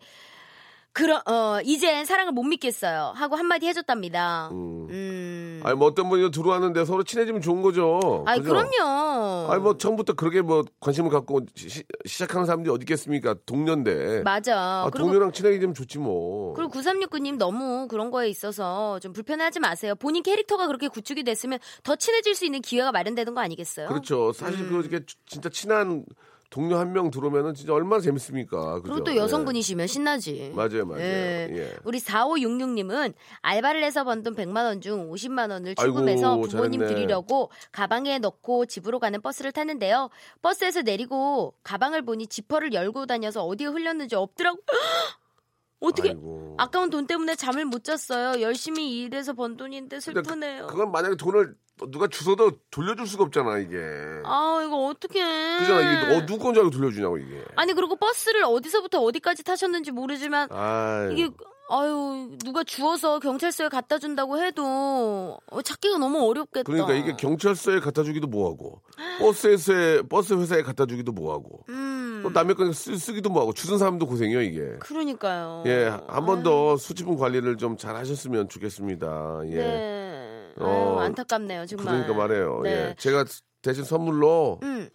그러, 0.93 1.21
어, 1.25 1.60
이젠 1.63 2.06
사랑을 2.06 2.34
못 2.34 2.43
믿겠어요. 2.43 3.13
하고 3.15 3.36
한마디 3.36 3.67
해줬답니다. 3.67 4.49
음. 4.51 4.88
음. 4.89 5.62
아니 5.63 5.77
뭐 5.77 5.88
어떤 5.88 6.10
분이 6.10 6.32
들어왔는데 6.32 6.86
서로 6.86 7.04
친해지면 7.04 7.41
좋은 7.41 7.62
거죠. 7.62 8.25
그죠? 8.27 8.43
그럼요. 8.43 9.51
아니 9.51 9.62
뭐 9.62 9.77
처음부터 9.77 10.13
그렇게 10.13 10.41
뭐 10.41 10.63
관심을 10.80 11.10
갖고 11.12 11.41
시, 11.56 11.84
작하는 12.17 12.45
사람들이 12.45 12.73
어디 12.73 12.84
있겠습니까? 12.84 13.36
동년데. 13.45 14.23
맞아. 14.23 14.58
아, 14.58 14.89
그리고 14.91 15.08
동료랑 15.08 15.32
친해지면 15.32 15.73
좋지 15.73 15.99
뭐. 15.99 16.54
그리고 16.56 16.71
9369님 16.71 17.38
너무 17.38 17.88
그런 17.88 18.12
거에 18.12 18.27
있어서 18.30 18.99
좀 18.99 19.13
불편해하지 19.13 19.60
마세요. 19.60 19.95
본인 19.95 20.23
캐릭터가 20.23 20.67
그렇게 20.67 20.88
구축이 20.88 21.23
됐으면 21.23 21.60
더 21.84 21.95
친해질 21.95 22.36
수 22.36 22.45
있는 22.45 22.62
기회가 22.62 22.91
마련되는 22.91 23.34
거 23.34 23.41
아니겠어요? 23.41 23.88
그렇죠. 23.88 24.34
사실 24.34 24.67
그렇게 24.67 25.01
진짜 25.25 25.49
친한 25.49 26.06
동료 26.51 26.77
한 26.77 26.91
명 26.91 27.09
들어오면은 27.09 27.53
진짜 27.53 27.73
얼마나 27.73 28.01
재밌습니까? 28.01 28.81
그리고 28.81 29.03
또 29.05 29.15
여성분이시면 29.15 29.87
신나지. 29.87 30.51
맞아요, 30.53 30.85
맞아요. 30.85 31.01
예. 31.01 31.47
예. 31.49 31.73
우리 31.85 31.97
4566님은 31.99 33.13
알바를 33.41 33.81
해서 33.83 34.03
번 34.03 34.21
돈 34.21 34.35
100만 34.35 34.65
원 34.65 34.81
중 34.81 35.09
50만 35.09 35.49
원을 35.49 35.75
출금해서 35.75 36.33
아이고, 36.33 36.47
부모님 36.49 36.81
잘했네. 36.81 36.93
드리려고 36.95 37.49
가방에 37.71 38.19
넣고 38.19 38.65
집으로 38.65 38.99
가는 38.99 39.21
버스를 39.21 39.53
탔는데요. 39.53 40.09
버스에서 40.41 40.81
내리고 40.81 41.55
가방을 41.63 42.01
보니 42.03 42.27
지퍼를 42.27 42.73
열고 42.73 43.05
다녀서 43.05 43.45
어디에 43.45 43.67
흘렸는지 43.67 44.15
없더라고. 44.15 44.59
어떻게 45.79 46.09
아이고. 46.09 46.55
아까운 46.59 46.89
돈 46.89 47.07
때문에 47.07 47.35
잠을 47.35 47.63
못 47.65 47.83
잤어요. 47.85 48.41
열심히 48.41 48.99
일해서 49.01 49.31
번 49.33 49.55
돈인데 49.57 49.99
근데 49.99 50.21
슬프네요. 50.21 50.67
그, 50.67 50.75
건 50.77 50.91
만약에 50.91 51.15
돈을 51.15 51.55
누가 51.89 52.07
주워도 52.07 52.51
돌려줄 52.69 53.07
수가 53.07 53.23
없잖아 53.25 53.57
이게. 53.59 53.77
아 54.23 54.63
이거 54.65 54.87
어떡해. 54.87 55.57
그잖아 55.59 55.81
이게 55.81 56.15
어 56.15 56.25
누구 56.25 56.43
건줄 56.43 56.63
알고 56.63 56.69
돌려주냐고 56.75 57.17
이게. 57.17 57.43
아니 57.55 57.73
그리고 57.73 57.95
버스를 57.95 58.43
어디서부터 58.43 58.99
어디까지 59.01 59.43
타셨는지 59.43 59.91
모르지만 59.91 60.47
아 60.51 61.09
이게 61.11 61.29
아유 61.69 62.37
누가 62.43 62.63
주워서 62.65 63.19
경찰서에 63.19 63.69
갖다 63.69 63.97
준다고 63.97 64.37
해도 64.43 65.37
어, 65.49 65.61
찾기가 65.61 65.97
너무 65.97 66.27
어렵겠다. 66.29 66.63
그러니까 66.71 66.93
이게 66.93 67.15
경찰서에 67.15 67.79
갖다 67.79 68.03
주기도 68.03 68.27
뭐하고 68.27 68.81
버스에서 69.19 70.03
버스 70.09 70.33
회사에 70.33 70.63
갖다 70.63 70.85
주기도 70.85 71.11
뭐하고 71.11 71.63
음 71.69 71.91
또 72.21 72.29
남의 72.29 72.53
거 72.53 72.71
쓰, 72.71 72.95
쓰기도 72.99 73.31
뭐하고 73.31 73.51
주는 73.51 73.79
사람도 73.79 74.05
고생이요 74.05 74.41
이게. 74.43 74.73
그러니까요. 74.79 75.63
예, 75.65 75.85
한 76.07 76.23
번 76.27 76.43
더 76.43 76.77
수지분 76.77 77.17
관리를 77.17 77.57
좀 77.57 77.77
잘 77.77 77.95
하셨으면 77.95 78.47
좋겠습니다. 78.47 79.41
예. 79.45 79.55
네. 79.55 80.11
어, 80.57 80.97
아유, 80.99 81.05
안타깝네요 81.05 81.65
정말. 81.65 81.85
그러니까 82.03 82.13
말해요. 82.13 82.61
네. 82.63 82.69
예. 82.89 82.95
제가 82.97 83.25
대신 83.61 83.83
선물로 83.83 84.59
음. 84.63 84.89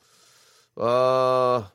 아 0.76 1.70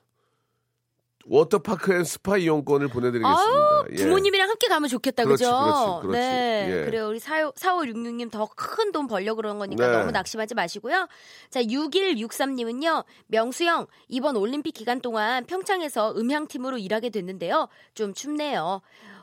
워터파크 1.26 1.94
and 1.94 2.04
스파 2.04 2.36
이용권을 2.38 2.88
보내드리겠습니다. 2.88 3.42
아우, 3.42 3.86
예. 3.92 3.96
부모님이랑 3.96 4.50
함께 4.50 4.68
가면 4.68 4.90
좋겠다, 4.90 5.24
그렇지, 5.24 5.44
그죠? 5.44 5.56
그렇지, 5.56 6.02
그렇지. 6.08 6.20
네. 6.20 6.68
예. 6.82 6.86
그래요. 6.86 7.08
우리 7.10 7.20
4566님 7.20 8.32
더 8.32 8.48
큰 8.48 8.92
돈 8.92 9.08
벌려 9.08 9.36
그러는 9.36 9.60
거니까 9.60 9.88
네. 9.88 9.98
너무 10.00 10.12
낙심하지 10.12 10.56
마시고요. 10.56 11.08
자, 11.52 11.62
6163님은요, 11.62 13.06
명수형, 13.28 13.86
이번 14.10 14.36
올림픽 14.36 14.72
기간 14.74 15.00
동안 15.00 15.46
평창에서 15.46 16.16
음향팀으로 16.18 16.78
일하게 16.80 17.10
됐는데요. 17.12 17.70
좀 17.94 18.14
춥네요. 18.14 18.82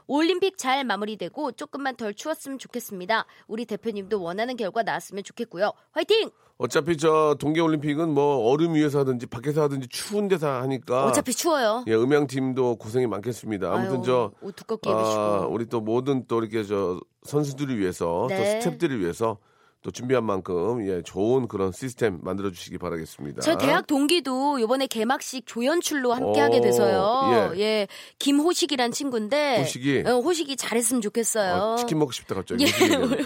올림픽 0.09 0.57
잘 0.57 0.85
마무리되고 0.85 1.53
조금만 1.53 1.95
덜 1.95 2.15
추웠으면 2.15 2.59
좋겠습니다. 2.59 3.27
우리 3.47 3.67
대표님도 3.67 4.21
원하는 4.23 4.57
결과 4.57 4.83
나왔으면 4.83 5.23
좋겠고요. 5.23 5.73
화이팅! 5.93 6.31
어차피 6.57 6.97
저 6.97 7.37
동계올림픽은 7.39 8.09
뭐 8.15 8.51
얼음 8.51 8.75
위에서 8.75 9.01
하든지 9.01 9.27
밖에서 9.27 9.63
하든지 9.63 9.89
추운 9.89 10.27
데서 10.27 10.61
하니까 10.63 11.05
어차피 11.05 11.33
추워요. 11.33 11.85
예, 11.87 11.95
음향팀도 11.95 12.77
고생이 12.77 13.07
많겠습니다. 13.07 13.71
아무튼 13.73 13.97
아유, 13.99 14.03
저옷 14.03 14.57
두껍게 14.57 14.91
입으시고. 14.91 15.21
아, 15.21 15.47
우리 15.47 15.67
또 15.67 15.81
모든 15.81 16.27
또 16.27 16.41
이렇게 16.41 16.65
저 16.65 16.99
선수들을 17.23 17.79
위해서 17.79 18.27
네. 18.29 18.59
또 18.61 18.71
스탭들을 18.71 18.99
위해서 18.99 19.39
또 19.83 19.91
준비한 19.93 20.25
만큼 20.25 20.87
예, 20.89 21.03
좋은 21.03 21.47
그런 21.47 21.71
시스템 21.71 22.19
만들어 22.23 22.51
주시기 22.51 22.79
바라겠습니다. 22.79 23.43
제 23.43 23.57
대학 23.57 23.87
동기도 23.87 24.59
이번에 24.59 24.87
개막식 24.89 25.47
조연출로 25.47 26.13
함께 26.13 26.41
오, 26.41 26.43
하게 26.43 26.61
돼서요. 26.61 27.53
예. 27.55 27.61
예. 27.61 27.89
김호식이란 28.19 28.91
친구인데. 28.91 29.61
호식이? 29.61 30.03
어, 30.07 30.19
호식이 30.19 30.57
잘했으면 30.57 31.01
좋겠어요. 31.01 31.55
어, 31.55 31.77
치킨 31.77 31.99
먹고 32.01 32.11
싶다 32.13 32.35
갑자기. 32.35 32.65
예, 32.65 32.69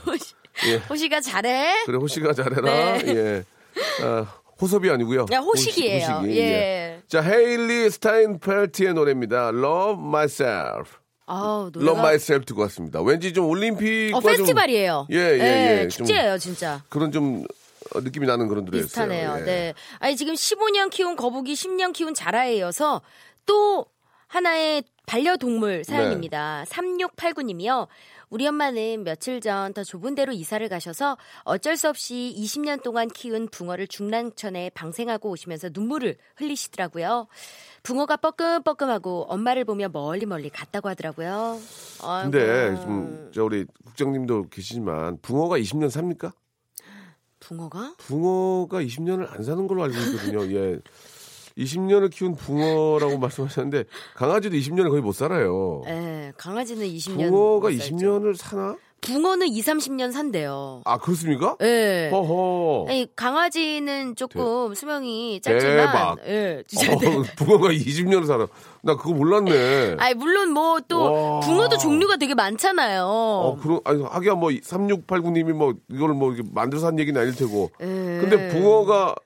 호식. 0.07 0.37
예. 0.69 0.77
호식아 0.77 1.21
잘해. 1.21 1.85
그래 1.87 1.97
호시가 1.99 2.35
잘해라. 2.35 2.99
네. 2.99 3.03
예. 3.07 3.45
아, 4.05 4.27
호섭이 4.61 4.91
아니고요. 4.91 5.27
야, 5.33 5.39
호식이에요. 5.39 5.97
호식, 6.05 6.11
호식이. 6.11 6.39
예. 6.39 7.03
자 7.09 7.23
헤일리 7.23 7.89
스타인펠트의 7.91 8.93
노래입니다. 8.95 9.49
Love 9.49 10.05
Myself. 10.07 11.02
아우, 11.27 11.67
Love 11.67 11.83
노래가. 11.83 11.99
Myself 12.01 12.45
듣고 12.47 12.63
왔습니다. 12.63 13.01
왠지 13.03 13.33
좀 13.33 13.47
올림픽과 13.47 14.19
어, 14.19 14.21
좀 14.21 14.31
페스티벌이에요. 14.31 15.07
예, 15.13 15.17
예, 15.17 15.81
예. 15.83 15.89
좀 15.89 16.07
축제예요, 16.07 16.39
진짜. 16.39 16.83
그런 16.89 17.13
좀 17.13 17.45
어, 17.95 18.01
느낌이 18.01 18.27
나는 18.27 18.49
그런 18.49 18.65
노래였어요. 18.65 18.87
비슷하네요. 18.87 19.37
예. 19.41 19.45
네. 19.45 19.75
아니, 19.99 20.17
지금 20.17 20.35
15년 20.35 20.91
키운 20.91 21.17
거북이, 21.17 21.55
10년 21.55 21.93
키운 21.93 22.15
자라에 22.15 22.57
이어서 22.57 23.03
또 23.47 23.87
하나의 24.29 24.83
반려동물 25.07 25.85
사연입니다. 25.85 26.65
3689님이요. 26.69 27.87
우리 28.33 28.47
엄마는 28.47 29.05
며칠 29.05 29.43
전 29.43 29.75
더 29.75 29.85
좁은 29.85 30.15
데로 30.15 30.33
이사를 30.33 30.67
가셔서 30.71 31.19
어쩔 31.45 31.77
수 31.77 31.89
없이 31.89 32.35
20년 32.37 32.83
동안 32.83 33.09
키운 33.09 33.47
붕어를 33.49 33.87
중랑천에 33.87 34.71
방생하고 34.71 35.31
오시면서 35.31 35.69
눈물을 35.73 36.17
흘리시더라고요. 36.37 37.27
붕어가 37.83 38.17
뻐끔뻐끔하고 38.17 39.27
엄마를 39.29 39.67
보며 39.67 39.89
멀리 39.91 40.25
멀리 40.25 40.49
갔다고 40.49 40.89
하더라고요. 40.89 41.61
아이고. 42.03 42.31
근데 42.31 42.75
좀저 42.83 43.45
우리 43.45 43.67
국장님도 43.85 44.49
계시지만 44.49 45.19
붕어가 45.21 45.59
20년 45.59 45.91
삽니까? 45.91 46.33
붕어가? 47.41 47.97
붕어가 47.99 48.81
20년을 48.81 49.31
안 49.31 49.43
사는 49.43 49.67
걸로 49.67 49.83
알고 49.85 49.95
있거든요. 49.97 50.45
예. 50.57 50.79
20년을 51.59 52.11
키운 52.11 52.35
붕어라고 52.35 53.19
말씀하셨는데 53.19 53.85
강아지도 54.15 54.57
20년을 54.57 54.91
거의 54.91 55.03
못 55.03 55.13
살아요. 55.13 55.83
예, 55.87 56.33
강아지는 56.37 56.87
20년. 56.87 57.31
붕어가 57.31 57.71
못 57.71 57.79
살죠. 57.79 57.97
20년을 57.97 58.37
사나? 58.37 58.77
붕어는 59.03 59.49
2, 59.49 59.61
30년 59.63 60.13
산대요. 60.13 60.83
아 60.85 60.97
그렇습니까? 60.97 61.57
예. 61.61 62.09
허허. 62.13 62.87
아니, 62.89 63.09
강아지는 63.17 64.15
조금 64.15 64.75
수명이 64.75 65.41
짧지만 65.41 65.77
대박. 65.77 66.17
예, 66.29 66.63
진짜 66.69 66.93
어, 66.93 66.99
네. 67.01 67.23
붕어가 67.37 67.71
20년을 67.71 68.27
살아. 68.29 68.47
나 68.81 68.97
그거 68.97 69.13
몰랐네. 69.13 69.97
아니 69.99 70.15
물론 70.15 70.51
뭐또 70.53 71.01
와. 71.13 71.41
붕어도 71.41 71.79
종류가 71.79 72.17
되게 72.17 72.35
많잖아요. 72.35 73.05
어, 73.05 73.59
그럼, 73.61 73.81
아니, 73.85 74.03
하기야 74.05 74.35
뭐, 74.37 74.51
3689님이 74.51 75.53
뭐, 75.53 75.75
이걸 75.91 76.15
뭐, 76.15 76.33
이렇게 76.33 76.49
만들어서 76.55 76.87
한 76.87 76.99
얘기는 77.01 77.21
아닐 77.21 77.35
테고. 77.35 77.71
예. 77.81 77.85
근데 77.85 78.49
붕어가 78.51 79.17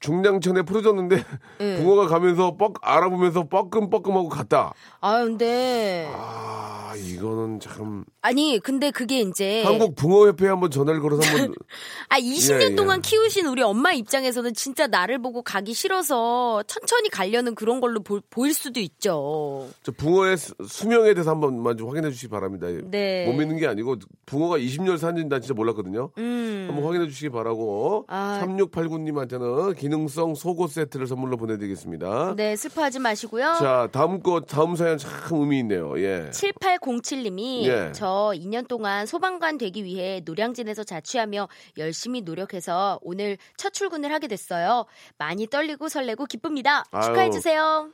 중량천에 0.00 0.62
풀어졌는데, 0.62 1.24
예. 1.60 1.76
붕어가 1.82 2.06
가면서 2.06 2.56
뻑, 2.56 2.74
알아보면서 2.80 3.44
뻐끔뻐끔하고 3.48 4.28
갔다. 4.28 4.72
아 5.00 5.24
근데 5.24 6.08
아, 6.14 6.92
이거는 6.96 7.60
참. 7.60 8.04
아니 8.22 8.58
근데 8.58 8.90
그게 8.90 9.20
이제 9.20 9.62
한국 9.64 9.94
붕어협회에 9.94 10.48
한번 10.48 10.70
전화를 10.70 11.00
걸어서 11.00 11.22
한번. 11.28 11.54
아 12.08 12.18
20년 12.18 12.60
예, 12.60 12.64
예. 12.66 12.74
동안 12.74 13.00
키우신 13.00 13.46
우리 13.46 13.62
엄마 13.62 13.92
입장에서는 13.92 14.54
진짜 14.54 14.86
나를 14.86 15.20
보고 15.20 15.42
가기 15.42 15.72
싫어서 15.74 16.62
천천히 16.66 17.08
가려는 17.10 17.54
그런 17.54 17.80
걸로 17.80 18.00
보, 18.02 18.20
보일 18.30 18.54
수도 18.54 18.80
있죠. 18.80 19.68
저 19.82 19.92
붕어의 19.92 20.36
수- 20.36 20.54
수명에 20.66 21.14
대해서 21.14 21.30
한번만 21.30 21.76
좀 21.76 21.88
확인해 21.88 22.10
주시기 22.10 22.28
바랍니다. 22.28 22.66
네. 22.90 23.26
못 23.26 23.32
믿는 23.34 23.56
게 23.58 23.66
아니고, 23.66 23.96
붕어가 24.26 24.58
20년 24.58 24.98
사는지 24.98 25.28
난 25.28 25.40
진짜 25.40 25.54
몰랐거든요. 25.54 26.10
음. 26.18 26.66
한번 26.68 26.84
확인해 26.86 27.06
주시기 27.06 27.30
바라고. 27.30 28.04
아. 28.08 28.40
3689님한테는 28.42 29.76
기능성 29.88 30.34
속옷 30.34 30.70
세트를 30.70 31.06
선물로 31.06 31.38
보내드리겠습니다. 31.38 32.34
네 32.36 32.56
슬퍼하지 32.56 32.98
마시고요. 32.98 33.56
자, 33.58 33.88
다음 33.90 34.22
거, 34.22 34.40
다음 34.40 34.76
사연 34.76 34.98
참 34.98 35.10
의미 35.30 35.60
있네요. 35.60 35.98
예. 35.98 36.28
8107님이 36.30 37.62
예. 37.64 37.92
저 37.92 38.32
2년 38.34 38.68
동안 38.68 39.06
소방관 39.06 39.56
되기 39.56 39.84
위해 39.84 40.20
노량진에서 40.24 40.84
자취하며 40.84 41.48
열심히 41.78 42.20
노력해서 42.20 42.98
오늘 43.02 43.38
첫 43.56 43.72
출근을 43.72 44.12
하게 44.12 44.28
됐어요. 44.28 44.84
많이 45.16 45.46
떨리고 45.46 45.88
설레고 45.88 46.26
기쁩니다. 46.26 46.84
아유. 46.90 47.04
축하해 47.04 47.30
주세요. 47.30 47.90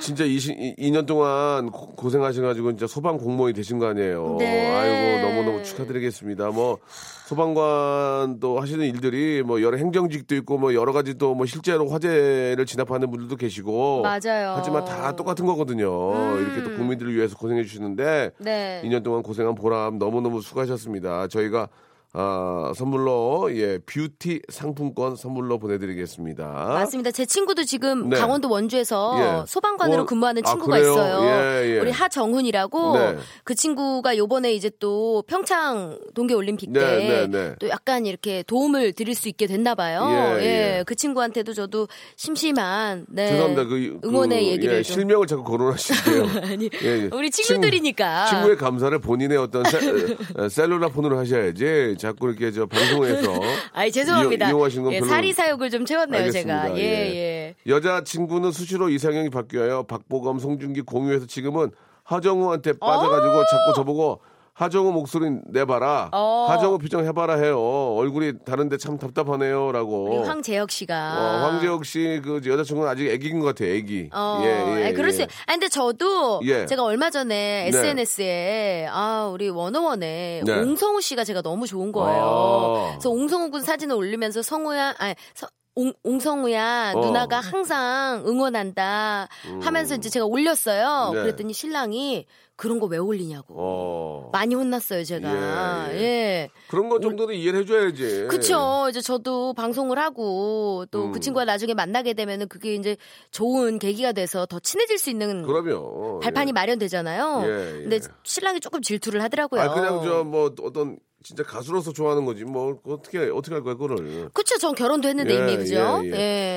진짜 0.00 0.24
20, 0.24 0.76
2년 0.78 1.04
동안 1.06 1.70
고- 1.70 1.94
고생하셔가지고 1.94 2.70
진짜 2.70 2.86
소방 2.86 3.18
공무원이 3.18 3.52
되신 3.52 3.78
거 3.78 3.86
아니에요. 3.86 4.36
네. 4.38 4.74
아이고 4.74 5.28
너무너무 5.28 5.62
축하드리겠습니다. 5.62 6.48
뭐 6.50 6.78
소방관도 7.26 8.60
하시는 8.60 8.84
일들이 8.86 9.42
뭐 9.42 9.60
여러 9.60 9.76
행정직도 9.76 10.34
있고 10.36 10.56
뭐 10.58 10.74
여러 10.74 10.92
가지 10.92 11.14
또 11.14 11.34
뭐 11.34 11.44
실제로 11.46 11.86
화재를 11.88 12.64
진압하는 12.66 13.10
분들도 13.10 13.36
계시고 13.36 14.02
맞아요. 14.02 14.54
하지만 14.56 14.84
다 14.84 15.14
똑같은 15.14 15.44
거거든요. 15.46 16.12
음. 16.14 16.40
이렇게 16.42 16.62
또 16.62 16.76
국민들을 16.76 17.14
위해서 17.14 17.36
고생해 17.36 17.62
주시는데 17.64 18.30
네. 18.38 18.80
2년 18.84 19.02
동안 19.04 19.22
고생한 19.22 19.54
보람 19.54 19.98
너무너무 19.98 20.40
수고하셨습니다. 20.40 21.28
저희가 21.28 21.68
아, 22.14 22.72
선물로 22.74 23.50
예 23.52 23.78
뷰티 23.78 24.40
상품권 24.48 25.14
선물로 25.14 25.58
보내드리겠습니다. 25.58 26.44
맞습니다. 26.46 27.10
제 27.10 27.26
친구도 27.26 27.64
지금 27.64 28.08
네. 28.08 28.16
강원도 28.16 28.48
원주에서 28.48 29.42
예. 29.42 29.46
소방관으로 29.46 30.02
어, 30.02 30.06
근무하는 30.06 30.42
아, 30.44 30.50
친구가 30.50 30.78
그래요? 30.78 30.92
있어요. 30.92 31.24
예, 31.24 31.74
예. 31.74 31.78
우리 31.80 31.90
하정훈이라고 31.90 32.98
네. 32.98 33.16
그 33.44 33.54
친구가 33.54 34.16
요번에 34.16 34.54
이제 34.54 34.70
또 34.78 35.22
평창 35.26 35.98
동계올림픽 36.14 36.72
때 36.72 36.80
네, 36.80 37.08
네, 37.08 37.26
네. 37.26 37.54
또 37.58 37.68
약간 37.68 38.06
이렇게 38.06 38.42
도움을 38.46 38.94
드릴 38.94 39.14
수 39.14 39.28
있게 39.28 39.46
됐나 39.46 39.74
봐요. 39.74 40.08
예, 40.40 40.78
예. 40.78 40.84
그 40.86 40.94
친구한테도 40.94 41.52
저도 41.52 41.88
심심한 42.16 43.04
네. 43.10 43.28
죄송합니다. 43.28 43.64
그, 43.64 43.98
그, 44.00 44.08
응원의 44.08 44.48
얘기를 44.48 44.78
예, 44.78 44.82
좀. 44.82 44.94
실명을 44.94 45.26
자꾸 45.26 45.44
거론하시는데요. 45.44 46.40
아니, 46.52 46.70
예, 46.82 46.88
예. 47.04 47.10
우리 47.12 47.30
친구들이니까. 47.30 48.26
친, 48.26 48.38
친구 48.38 48.50
의 48.50 48.56
감사를 48.56 48.98
본인의 48.98 49.36
어떤 49.36 49.64
셀, 49.64 50.16
에, 50.38 50.48
셀룰라 50.48 50.88
폰으로 50.88 51.18
하셔야지 51.18 51.97
자꾸 51.98 52.28
이렇게 52.28 52.50
저 52.52 52.66
방송에서 52.66 53.32
아이 53.74 53.92
죄송합니다. 53.92 54.46
이용, 54.46 54.56
이용하시는 54.56 54.84
건 54.84 54.92
예, 54.94 54.98
별로 55.00 55.10
사리 55.10 55.32
사욕을 55.32 55.70
좀 55.70 55.84
채웠네요 55.84 56.20
알겠습니다. 56.22 56.62
제가. 56.62 56.78
예 56.78 56.82
예. 56.82 57.54
여자 57.66 58.02
친구는 58.04 58.52
수시로 58.52 58.88
이상형이 58.88 59.30
바뀌어요. 59.30 59.82
박보검, 59.84 60.38
송중기 60.38 60.82
공유해서 60.82 61.26
지금은 61.26 61.70
하정우한테 62.04 62.72
빠져가지고 62.78 63.34
자꾸 63.34 63.72
저보고 63.76 64.20
하정우 64.58 64.90
목소리 64.90 65.30
내봐라. 65.46 66.08
어. 66.12 66.46
하정우 66.48 66.78
표정 66.78 67.04
해봐라 67.06 67.34
해요. 67.36 67.60
얼굴이 67.96 68.40
다른데 68.44 68.78
참 68.78 68.94
우리 68.94 68.98
답답하네요 68.98 69.70
라고. 69.70 70.24
황재혁 70.24 70.72
씨가. 70.72 70.94
어, 70.96 71.46
황재혁 71.46 71.84
씨 71.84 72.20
그 72.24 72.40
여자친구는 72.44 72.90
아직 72.90 73.06
애기인 73.08 73.38
것 73.38 73.46
같아요. 73.46 73.70
애기. 73.70 74.10
어, 74.12 74.40
예, 74.42 74.80
예, 74.80 74.84
아니, 74.86 74.94
그럴 74.94 75.12
수, 75.12 75.20
예. 75.22 75.28
아, 75.46 75.52
근데 75.52 75.68
저도 75.68 76.40
예. 76.44 76.66
제가 76.66 76.82
얼마 76.82 77.08
전에 77.08 77.68
네. 77.70 77.78
SNS에 77.78 78.88
아, 78.90 79.30
우리 79.32 79.48
원어원에 79.48 80.42
네. 80.44 80.52
옹성우 80.60 81.00
씨가 81.02 81.22
제가 81.22 81.40
너무 81.42 81.66
좋은 81.68 81.92
거예요. 81.92 82.20
아. 82.20 82.88
그래서 82.92 83.10
옹성우 83.10 83.50
군 83.52 83.62
사진을 83.62 83.94
올리면서 83.94 84.42
성우야, 84.42 84.92
아니, 84.98 85.14
서- 85.34 85.46
옹, 85.78 85.92
옹성우야, 86.02 86.92
어. 86.96 87.00
누나가 87.00 87.38
항상 87.38 88.24
응원한다 88.26 89.28
하면서 89.60 89.94
이제 89.94 90.08
제가 90.08 90.26
올렸어요. 90.26 91.12
네. 91.14 91.20
그랬더니 91.22 91.52
신랑이 91.52 92.26
그런 92.56 92.80
거 92.80 92.88
왜 92.88 92.98
올리냐고. 92.98 93.54
어. 93.56 94.30
많이 94.32 94.56
혼났어요, 94.56 95.04
제가. 95.04 95.90
예, 95.92 95.94
예. 95.94 96.00
예. 96.02 96.48
그런 96.68 96.88
것 96.88 97.00
정도는 97.00 97.36
이해를 97.36 97.60
해줘야지. 97.60 98.26
그쵸. 98.28 98.88
이제 98.90 99.00
저도 99.00 99.52
방송을 99.54 99.96
하고 99.98 100.84
또그 100.90 101.18
음. 101.18 101.20
친구가 101.20 101.44
나중에 101.44 101.74
만나게 101.74 102.14
되면은 102.14 102.48
그게 102.48 102.74
이제 102.74 102.96
좋은 103.30 103.78
계기가 103.78 104.10
돼서 104.10 104.44
더 104.46 104.58
친해질 104.58 104.98
수 104.98 105.10
있는 105.10 105.42
그럼요. 105.46 106.18
발판이 106.20 106.48
예. 106.48 106.52
마련되잖아요. 106.52 107.42
예, 107.44 107.48
예. 107.78 107.82
근데 107.82 108.00
신랑이 108.24 108.58
조금 108.58 108.82
질투를 108.82 109.22
하더라고요. 109.22 109.60
아 109.60 109.72
그냥 109.74 110.02
저 110.02 110.24
뭐 110.24 110.50
어떤 110.62 110.98
진짜 111.24 111.42
가수로서 111.42 111.92
좋아하는 111.92 112.24
거지 112.24 112.44
뭐 112.44 112.78
어떻게 112.86 113.18
어떻게 113.28 113.54
할 113.54 113.62
거야 113.64 113.74
그거를. 113.74 114.30
그쵸. 114.32 114.56
전 114.58 114.74
결혼도 114.74 115.08
했는데 115.08 115.34
예, 115.34 115.38
이미 115.38 115.56
그죠? 115.56 116.00
예, 116.04 116.08
예. 116.08 116.12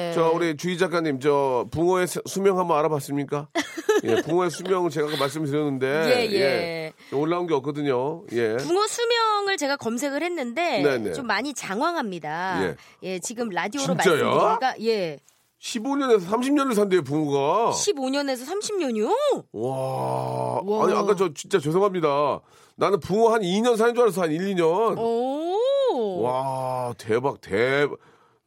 예. 0.10 0.12
저 0.14 0.30
우리 0.32 0.56
주희 0.56 0.78
작가님 0.78 1.20
저 1.20 1.68
붕어의 1.72 2.08
수- 2.08 2.22
수명 2.28 2.60
한번 2.60 2.78
알아봤습니까? 2.80 3.50
예, 4.06 4.22
붕어의 4.22 4.50
수명을 4.52 4.90
제가 4.92 5.08
아까 5.08 5.18
말씀드렸는데 5.18 5.88
예, 5.88 6.34
예. 7.12 7.16
올라온 7.16 7.48
게 7.48 7.54
없거든요. 7.56 8.24
예. 8.32 8.56
붕어 8.58 8.88
수명을 8.88 9.58
제가 9.58 9.78
검색을 9.78 10.22
했는데 10.24 10.82
네네. 10.82 11.14
좀 11.14 11.26
많이 11.28 11.54
장황합니다. 11.54 12.64
예. 12.64 12.76
예, 13.04 13.20
지금 13.20 13.50
라디오로 13.50 13.96
진짜요? 13.98 14.26
말씀드리니까 14.36 14.76
예. 14.82 15.20
15년에서 15.62 16.26
30년을 16.28 16.74
산대요 16.74 17.04
붕어가. 17.04 17.72
15년에서 17.72 18.46
30년이요? 18.48 19.46
와. 19.54 20.60
와. 20.64 20.86
아니 20.86 20.94
아까 20.94 21.16
저 21.16 21.32
진짜 21.34 21.60
죄송합니다. 21.60 22.42
나는 22.76 23.00
붕어 23.00 23.30
한 23.32 23.42
2년 23.42 23.78
사는 23.78 23.94
줄 23.94 24.04
알았어 24.04 24.24
한 24.24 24.32
1, 24.32 24.56
2년. 24.56 24.98
오. 24.98 26.22
와 26.24 26.94
대박 26.98 27.42
대박 27.42 27.98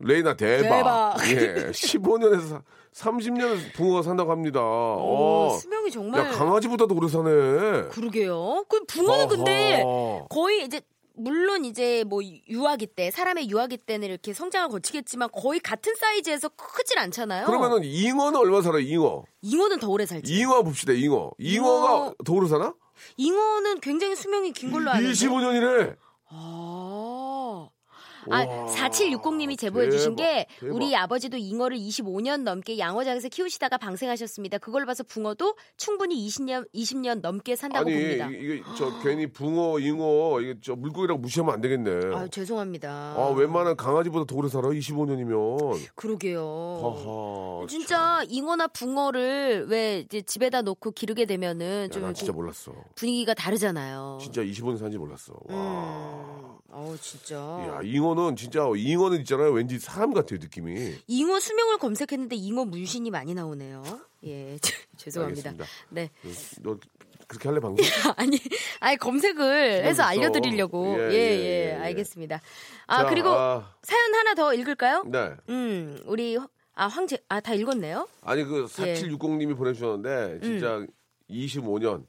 레이나 0.00 0.34
대박, 0.34 1.16
대박. 1.18 1.30
예 1.30 1.70
15년에서 1.70 2.62
30년을 2.94 3.72
붕어가 3.74 4.02
산다고 4.02 4.30
합니다 4.30 4.60
오, 4.60 5.48
어. 5.50 5.58
수명이 5.60 5.90
정말 5.90 6.20
야 6.20 6.30
강아지보다도 6.30 6.94
오래 6.94 7.06
사네 7.08 7.88
그러게요. 7.90 8.64
그 8.68 8.80
붕어는 8.86 9.28
근데 9.28 9.82
어허. 9.84 10.28
거의 10.30 10.64
이제 10.64 10.80
물론 11.16 11.64
이제 11.64 12.04
뭐 12.04 12.20
유아기 12.48 12.86
때 12.86 13.10
사람의 13.10 13.48
유아기 13.50 13.76
때는 13.76 14.08
이렇게 14.08 14.32
성장을 14.32 14.68
거치겠지만 14.68 15.28
거의 15.32 15.60
같은 15.60 15.94
사이즈에서 15.94 16.48
크진 16.50 16.98
않잖아요. 16.98 17.46
그러면은 17.46 17.84
잉어는 17.84 18.38
얼마 18.38 18.60
살아 18.62 18.78
잉어 18.80 19.22
잉어는 19.42 19.78
더 19.78 19.88
오래 19.88 20.06
살지. 20.06 20.32
잉어 20.32 20.62
봅시다 20.62 20.92
잉어 20.92 21.30
잉어가 21.38 21.94
잉어. 21.96 22.14
더 22.24 22.32
오래 22.32 22.48
사나? 22.48 22.74
잉어는 23.16 23.80
굉장히 23.80 24.16
수명이 24.16 24.52
긴 24.52 24.72
걸로 24.72 24.90
아는데. 24.90 25.12
25년이래 25.12 25.96
아. 26.30 27.68
아, 28.30 28.42
우와, 28.44 28.66
4760님이 28.66 29.58
제보해 29.58 29.90
주신 29.90 30.16
게 30.16 30.46
대박. 30.60 30.74
우리 30.74 30.94
아버지도 30.96 31.36
잉어를 31.36 31.76
25년 31.76 32.42
넘게 32.42 32.78
양어장에서 32.78 33.28
키우시다가 33.28 33.78
방생하셨습니다. 33.78 34.58
그걸 34.58 34.86
봐서 34.86 35.02
붕어도 35.02 35.56
충분히 35.76 36.26
20년 36.26 36.66
20년 36.74 37.20
넘게 37.20 37.56
산다고 37.56 37.88
아니 37.88 37.98
봅니다. 37.98 38.28
이게 38.30 38.62
저 38.76 39.00
괜히 39.02 39.26
붕어 39.26 39.78
잉어 39.78 40.40
이게 40.40 40.54
저 40.62 40.74
물고기라고 40.76 41.20
무시하면 41.20 41.54
안 41.54 41.60
되겠네 41.60 42.14
아, 42.14 42.26
죄송합니다. 42.28 43.14
아 43.16 43.34
웬만한 43.36 43.76
강아지보다 43.76 44.24
더 44.26 44.36
오래 44.36 44.48
살아 44.48 44.68
25년이면 44.68 45.78
그러게요. 45.94 46.40
하하 46.82 47.66
진짜 47.68 48.22
잉어나 48.28 48.66
붕어를 48.68 49.66
왜 49.68 50.00
이제 50.00 50.22
집에다 50.22 50.62
놓고 50.62 50.92
기르게 50.92 51.24
되면은 51.26 51.84
야, 51.84 51.88
좀난 51.88 52.14
진짜 52.14 52.32
몰랐어 52.32 52.72
분위기가 52.94 53.34
다르잖아요. 53.34 54.18
진짜 54.20 54.42
25년 54.42 54.78
산지 54.78 54.98
몰랐어 54.98 55.32
와 55.48 55.54
음. 55.54 56.54
어우 56.76 56.98
진짜. 56.98 57.36
야, 57.36 57.80
잉어 57.84 58.13
는 58.14 58.36
진짜 58.36 58.64
잉어는 58.74 59.18
있잖아요. 59.20 59.50
왠지 59.52 59.78
사람 59.78 60.12
같아요, 60.12 60.38
느낌이. 60.40 60.94
잉어 61.06 61.40
수명을 61.40 61.78
검색했는데 61.78 62.36
잉어 62.36 62.64
문신이 62.64 63.10
많이 63.10 63.34
나오네요. 63.34 63.82
예, 64.26 64.58
죄송합니다. 64.96 65.50
알겠습니다. 65.50 65.64
네. 65.90 66.10
너 66.62 66.78
그렇게 67.26 67.48
할래 67.48 67.60
방송? 67.60 67.76
아니, 68.16 68.38
아니 68.80 68.96
검색을 68.96 69.84
해서 69.84 70.02
있어. 70.02 70.02
알려드리려고. 70.04 70.96
예, 70.98 71.04
예, 71.10 71.14
예, 71.14 71.16
예, 71.16 71.70
예. 71.70 71.72
알겠습니다. 71.82 72.40
아 72.86 73.02
자, 73.02 73.08
그리고 73.08 73.30
아, 73.30 73.74
사연 73.82 74.14
하나 74.14 74.34
더 74.34 74.54
읽을까요? 74.54 75.04
네. 75.06 75.30
음, 75.48 75.98
우리 76.06 76.38
아 76.74 76.86
황제 76.86 77.18
아 77.28 77.40
다 77.40 77.54
읽었네요. 77.54 78.08
아니 78.22 78.44
그 78.44 78.66
예. 78.80 78.94
4760님이 78.94 79.56
보내주셨는데 79.56 80.40
진짜 80.42 80.76
음. 80.78 80.86
25년 81.30 82.04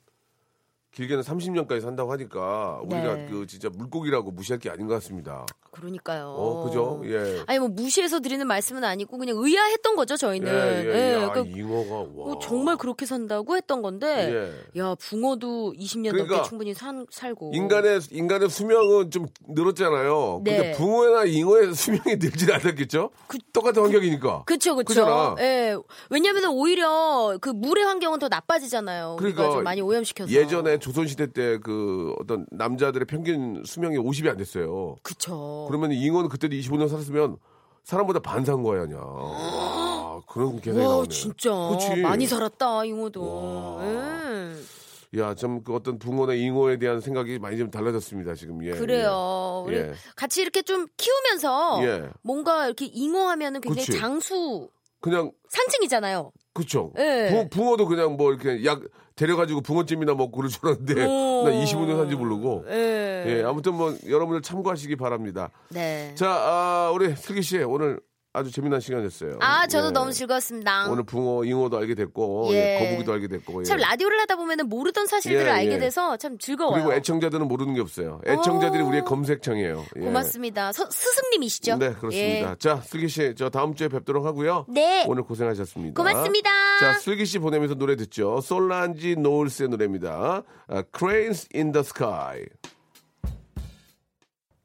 길게는 0.92 1.24
30년까지 1.24 1.82
산다고 1.82 2.12
하니까 2.14 2.80
우리가 2.84 3.16
네. 3.16 3.28
그 3.30 3.46
진짜 3.48 3.70
물고기라고 3.70 4.32
무시할 4.32 4.60
게 4.60 4.70
아닌 4.70 4.88
것 4.88 4.94
같습니다. 4.96 5.46
그러니까요. 5.76 6.34
어, 6.38 6.64
그죠? 6.64 7.02
예. 7.06 7.42
아니 7.48 7.60
뭐 7.60 7.68
무시해서 7.68 8.20
드리는 8.20 8.46
말씀은 8.48 8.84
아니고 8.84 9.18
그냥 9.18 9.36
의아했던 9.38 9.96
거죠 9.96 10.16
저희는. 10.16 10.48
예, 10.52 10.86
예, 10.86 10.90
예. 10.90 11.16
아, 11.24 11.32
그러니까 11.32 11.58
잉어가 11.58 11.96
와. 12.16 12.32
어, 12.34 12.40
정말 12.40 12.78
그렇게 12.78 13.06
산다고 13.06 13.56
했던 13.58 13.82
건데, 13.82 14.54
예. 14.76 14.80
야 14.82 14.96
붕어도 14.96 15.74
20년 15.78 16.12
그러니까 16.12 16.36
넘게 16.36 16.50
충분히 16.50 16.74
산, 16.74 17.06
살고. 17.10 17.52
인간의 17.54 18.00
인간의 18.12 18.50
수명은 18.50 19.12
좀 19.12 19.28
늘었잖아요. 19.48 20.42
네. 20.44 20.58
근데 20.58 20.72
붕어나 20.74 21.26
잉어의 21.26 21.74
수명이 21.74 22.16
늘지 22.22 22.52
않았겠죠? 22.54 23.10
똑같은 23.52 23.82
환경이니까. 23.84 24.44
그쵸. 24.46 24.76
그잖아. 24.78 25.36
예. 25.40 25.76
왜냐면 26.10 26.46
오히려 26.46 27.38
그 27.42 27.50
물의 27.50 27.84
환경은 27.84 28.20
더 28.20 28.28
나빠지잖아요. 28.30 29.16
그러니까 29.18 29.50
좀 29.52 29.64
많이 29.64 29.82
오염시켜서. 29.82 30.32
예전에 30.32 30.80
조선시대 30.80 31.34
때 31.34 31.56
그 31.66 32.14
어떤 32.20 32.46
남자들의 32.52 33.06
평균 33.08 33.64
수명이 33.66 33.98
50이 33.98 34.30
안 34.30 34.38
됐어요. 34.38 34.96
그쵸. 35.02 35.65
그러면 35.68 35.92
잉어는 35.92 36.30
그때 36.30 36.48
도 36.48 36.56
25년 36.56 36.90
살았으면 36.90 37.38
사람보다 37.84 38.20
반산 38.20 38.64
거야, 38.64 38.86
그냥. 38.86 39.02
아, 39.04 40.22
그런 40.28 40.60
계산이 40.60 40.84
와, 40.84 40.92
나오네. 40.92 41.10
진짜. 41.10 41.52
그치? 41.72 42.02
많이 42.02 42.26
살았다, 42.26 42.86
잉어도. 42.86 43.76
와. 43.78 43.86
예. 43.86 45.20
야, 45.20 45.34
좀그 45.34 45.74
어떤 45.74 45.98
붕어나 45.98 46.34
잉어에 46.34 46.78
대한 46.78 47.00
생각이 47.00 47.40
많이 47.40 47.58
좀 47.58 47.72
달라졌습니다, 47.72 48.36
지금. 48.36 48.66
예. 48.66 48.72
그래요. 48.72 49.64
우리 49.66 49.78
예. 49.78 49.94
같이 50.16 50.42
이렇게 50.42 50.62
좀 50.62 50.88
키우면서 50.98 51.80
예. 51.84 52.10
뭔가 52.22 52.66
이렇게 52.66 52.86
잉어 52.86 53.28
하면은 53.30 53.62
굉장히 53.62 53.86
그치. 53.86 53.98
장수 53.98 54.70
그냥 55.00 55.32
상징이잖아요. 55.50 56.32
그쵸. 56.54 56.92
예. 56.98 57.28
붕, 57.30 57.50
붕어도 57.50 57.86
그냥 57.86 58.18
뭐 58.18 58.34
이렇게 58.34 58.66
약 58.66 58.82
데려가지고 59.16 59.62
붕어찜이나 59.62 60.14
먹고 60.14 60.32
그럴 60.32 60.50
줄 60.50 60.60
알았는데 60.66 61.06
오. 61.06 61.44
나 61.48 61.52
25년 61.52 61.98
산지 61.98 62.16
모르고. 62.16 62.66
예. 62.70 63.24
예, 63.28 63.44
아무튼 63.44 63.76
뭐 63.76 63.96
여러분들 64.08 64.42
참고하시기 64.42 64.96
바랍니다. 64.98 65.50
네. 65.70 66.14
자, 66.16 66.30
아, 66.30 66.92
우리 66.94 67.16
슬기 67.16 67.42
씨 67.42 67.58
오늘 67.60 68.00
아주 68.36 68.52
재미난 68.52 68.80
시간이었어요. 68.80 69.38
아, 69.42 69.66
저도 69.68 69.88
예. 69.88 69.92
너무 69.92 70.12
즐거웠습니다. 70.12 70.90
오늘 70.90 71.04
붕어, 71.04 71.44
잉어도 71.46 71.78
알게 71.78 71.96
됐고 71.96 72.50
예. 72.52 72.56
예, 72.82 72.86
거북이도 72.90 73.14
알게 73.14 73.28
됐고. 73.28 73.62
예. 73.62 73.64
참 73.64 73.78
라디오를 73.78 74.20
하다 74.22 74.36
보면은 74.36 74.68
모르던 74.70 75.08
사실들을 75.08 75.46
예, 75.48 75.52
알게 75.52 75.72
예. 75.74 75.80
돼서 75.80 76.18
참 76.18 76.38
즐거워요. 76.38 76.76
그리고 76.76 76.94
애청자들은 76.94 77.48
모르는 77.48 77.74
게 77.74 77.82
없어요. 77.82 78.22
애청자들이 78.28 78.84
오. 78.84 78.88
우리의 78.88 79.06
검색창이에요. 79.06 79.86
예. 79.98 80.00
고맙습니다. 80.02 80.72
서- 80.74 80.90
스승님이시죠? 80.90 81.78
네, 81.78 81.94
그렇습니다. 81.94 82.52
예. 82.52 82.56
자, 82.60 82.82
슬기 82.84 83.08
씨, 83.08 83.34
저 83.38 83.50
다음 83.50 83.74
주에 83.76 83.88
뵙도록 83.88 84.26
하고요. 84.26 84.66
네. 84.70 85.06
오늘 85.08 85.24
고생하셨습니다. 85.24 85.96
고맙습니다. 86.02 86.50
자, 86.80 86.94
슬기 87.00 87.26
씨 87.26 87.40
보내면서 87.40 87.76
노래 87.76 87.96
듣죠. 87.96 88.42
솔란지 88.42 89.16
노을스의 89.18 89.70
노래입니다. 89.70 90.44
아, 90.68 90.84
Cranes 90.98 91.48
in 91.56 91.72
the 91.72 91.82
Sky. 91.86 92.46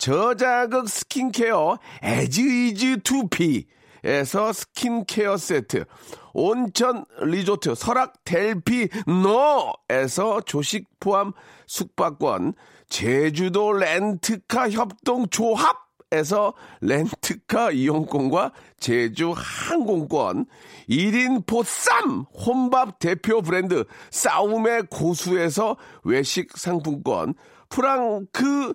저자극 0.00 0.88
스킨케어 0.88 1.78
에즈이즈 2.02 3.02
투피에서 3.04 4.52
스킨케어 4.54 5.36
세트, 5.36 5.84
온천 6.32 7.04
리조트 7.20 7.74
설악 7.74 8.14
델피 8.24 8.88
노에서 9.06 10.40
조식 10.40 10.88
포함 11.00 11.32
숙박권, 11.66 12.54
제주도 12.88 13.72
렌트카 13.72 14.70
협동 14.70 15.28
조합 15.28 15.90
에서 16.12 16.54
렌트카 16.80 17.70
이용권과 17.70 18.50
제주 18.80 19.32
항공권, 19.36 20.46
1인 20.88 21.46
보쌈 21.46 22.24
혼밥 22.34 22.98
대표 22.98 23.42
브랜드 23.42 23.84
싸움의 24.10 24.86
고수에서 24.90 25.76
외식 26.02 26.58
상품권, 26.58 27.34
프랑크 27.68 28.74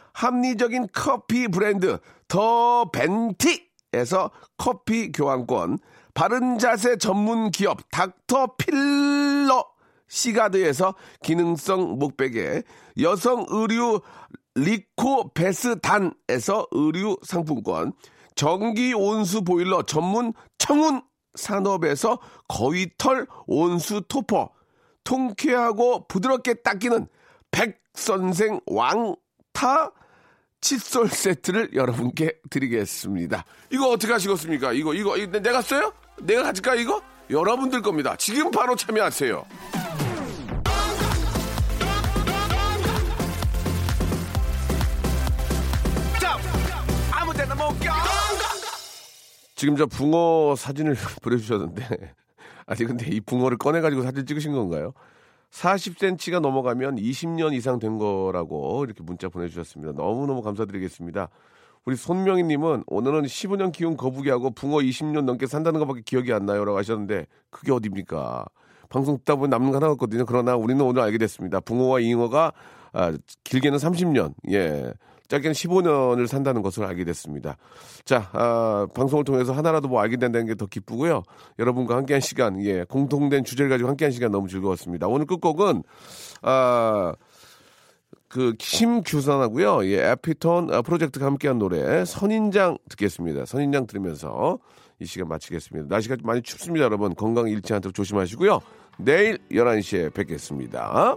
합리적인 0.13 0.87
커피 0.93 1.47
브랜드 1.47 1.99
더 2.27 2.89
벤티에서 2.91 4.31
커피 4.57 5.11
교환권 5.11 5.79
바른 6.13 6.57
자세 6.57 6.97
전문 6.97 7.51
기업 7.51 7.79
닥터 7.91 8.55
필러 8.57 9.65
시가드에서 10.07 10.95
기능성 11.23 11.97
목베개 11.99 12.63
여성 13.01 13.45
의류 13.49 14.01
리코 14.55 15.33
베스단에서 15.33 16.67
의류 16.71 17.17
상품권 17.23 17.93
전기 18.35 18.93
온수 18.93 19.43
보일러 19.43 19.83
전문 19.83 20.33
청운 20.57 21.01
산업에서 21.35 22.19
거위털 22.47 23.27
온수 23.47 24.01
토퍼 24.07 24.49
통쾌하고 25.03 26.07
부드럽게 26.07 26.55
닦이는 26.55 27.07
백선생 27.51 28.59
왕타 28.65 29.91
칫솔 30.61 31.09
세트를 31.09 31.71
여러분께 31.73 32.33
드리겠습니다. 32.49 33.43
이거 33.71 33.89
어떻게 33.89 34.13
하시겠습니까? 34.13 34.73
이거, 34.73 34.93
이거, 34.93 35.17
이거 35.17 35.39
내가 35.39 35.61
써요? 35.61 35.91
내가 36.21 36.43
가질까, 36.43 36.75
이거? 36.75 37.01
여러분들 37.29 37.81
겁니다. 37.81 38.15
지금 38.15 38.51
바로 38.51 38.75
참여하세요. 38.75 39.43
지금 49.55 49.75
저 49.75 49.85
붕어 49.85 50.55
사진을 50.55 50.95
보내주셨는데, 51.21 52.13
아니, 52.65 52.85
근데 52.85 53.07
이 53.07 53.19
붕어를 53.19 53.57
꺼내가지고 53.57 54.03
사진 54.03 54.25
찍으신 54.25 54.53
건가요? 54.53 54.93
40cm가 55.51 56.39
넘어가면 56.39 56.95
20년 56.95 57.53
이상 57.53 57.79
된 57.79 57.97
거라고 57.97 58.85
이렇게 58.85 59.03
문자 59.03 59.29
보내주셨습니다. 59.29 59.93
너무너무 59.93 60.41
감사드리겠습니다. 60.41 61.29
우리 61.85 61.95
손명희님은 61.95 62.83
오늘은 62.87 63.23
15년 63.23 63.71
키운 63.71 63.97
거북이하고 63.97 64.51
붕어 64.51 64.77
20년 64.77 65.23
넘게 65.23 65.47
산다는 65.47 65.79
것밖에 65.79 66.01
기억이 66.05 66.31
안 66.31 66.45
나요. 66.45 66.63
라고 66.63 66.77
하셨는데 66.77 67.25
그게 67.49 67.71
어딥니까? 67.71 68.45
방송 68.89 69.17
듣다 69.17 69.35
보면 69.35 69.49
남는 69.49 69.71
거 69.71 69.77
하나 69.77 69.87
같거든요. 69.89 70.25
그러나 70.25 70.55
우리는 70.55 70.83
오늘 70.83 71.01
알게 71.01 71.17
됐습니다. 71.17 71.59
붕어와 71.59 72.01
잉어가 72.01 72.53
아, 72.93 73.13
길게는 73.43 73.77
30년, 73.77 74.33
예. 74.51 74.93
짧게는 75.31 75.53
15년을 75.53 76.27
산다는 76.27 76.61
것을 76.61 76.83
알게 76.83 77.03
됐습니다. 77.05 77.57
자, 78.03 78.29
아, 78.33 78.87
방송을 78.93 79.23
통해서 79.23 79.53
하나라도 79.53 79.87
뭐 79.87 80.01
알게 80.01 80.17
된다는 80.17 80.47
게 80.47 80.55
더 80.55 80.65
기쁘고요. 80.67 81.23
여러분과 81.57 81.95
함께한 81.95 82.19
시간, 82.21 82.61
예, 82.63 82.83
공통된 82.83 83.43
주제를 83.45 83.69
가지고 83.69 83.89
함께한 83.89 84.11
시간 84.11 84.31
너무 84.31 84.47
즐거웠습니다. 84.47 85.07
오늘 85.07 85.25
끝곡은 85.25 85.83
아, 86.43 87.13
그 88.27 88.53
심규선하고요, 88.59 89.85
예, 89.85 90.11
에피톤 90.11 90.73
아, 90.73 90.81
프로젝트가 90.81 91.25
함께한 91.25 91.57
노래 91.57 92.05
선인장 92.05 92.77
듣겠습니다. 92.89 93.45
선인장 93.45 93.87
들으면서 93.87 94.59
이 94.99 95.05
시간 95.05 95.29
마치겠습니다. 95.29 95.87
날씨가 95.89 96.17
많이 96.23 96.41
춥습니다, 96.41 96.85
여러분. 96.85 97.15
건강 97.15 97.47
잃지 97.47 97.73
않도록 97.73 97.95
조심하시고요. 97.95 98.59
내일 98.99 99.39
11시에 99.49 100.13
뵙겠습니다. 100.13 101.15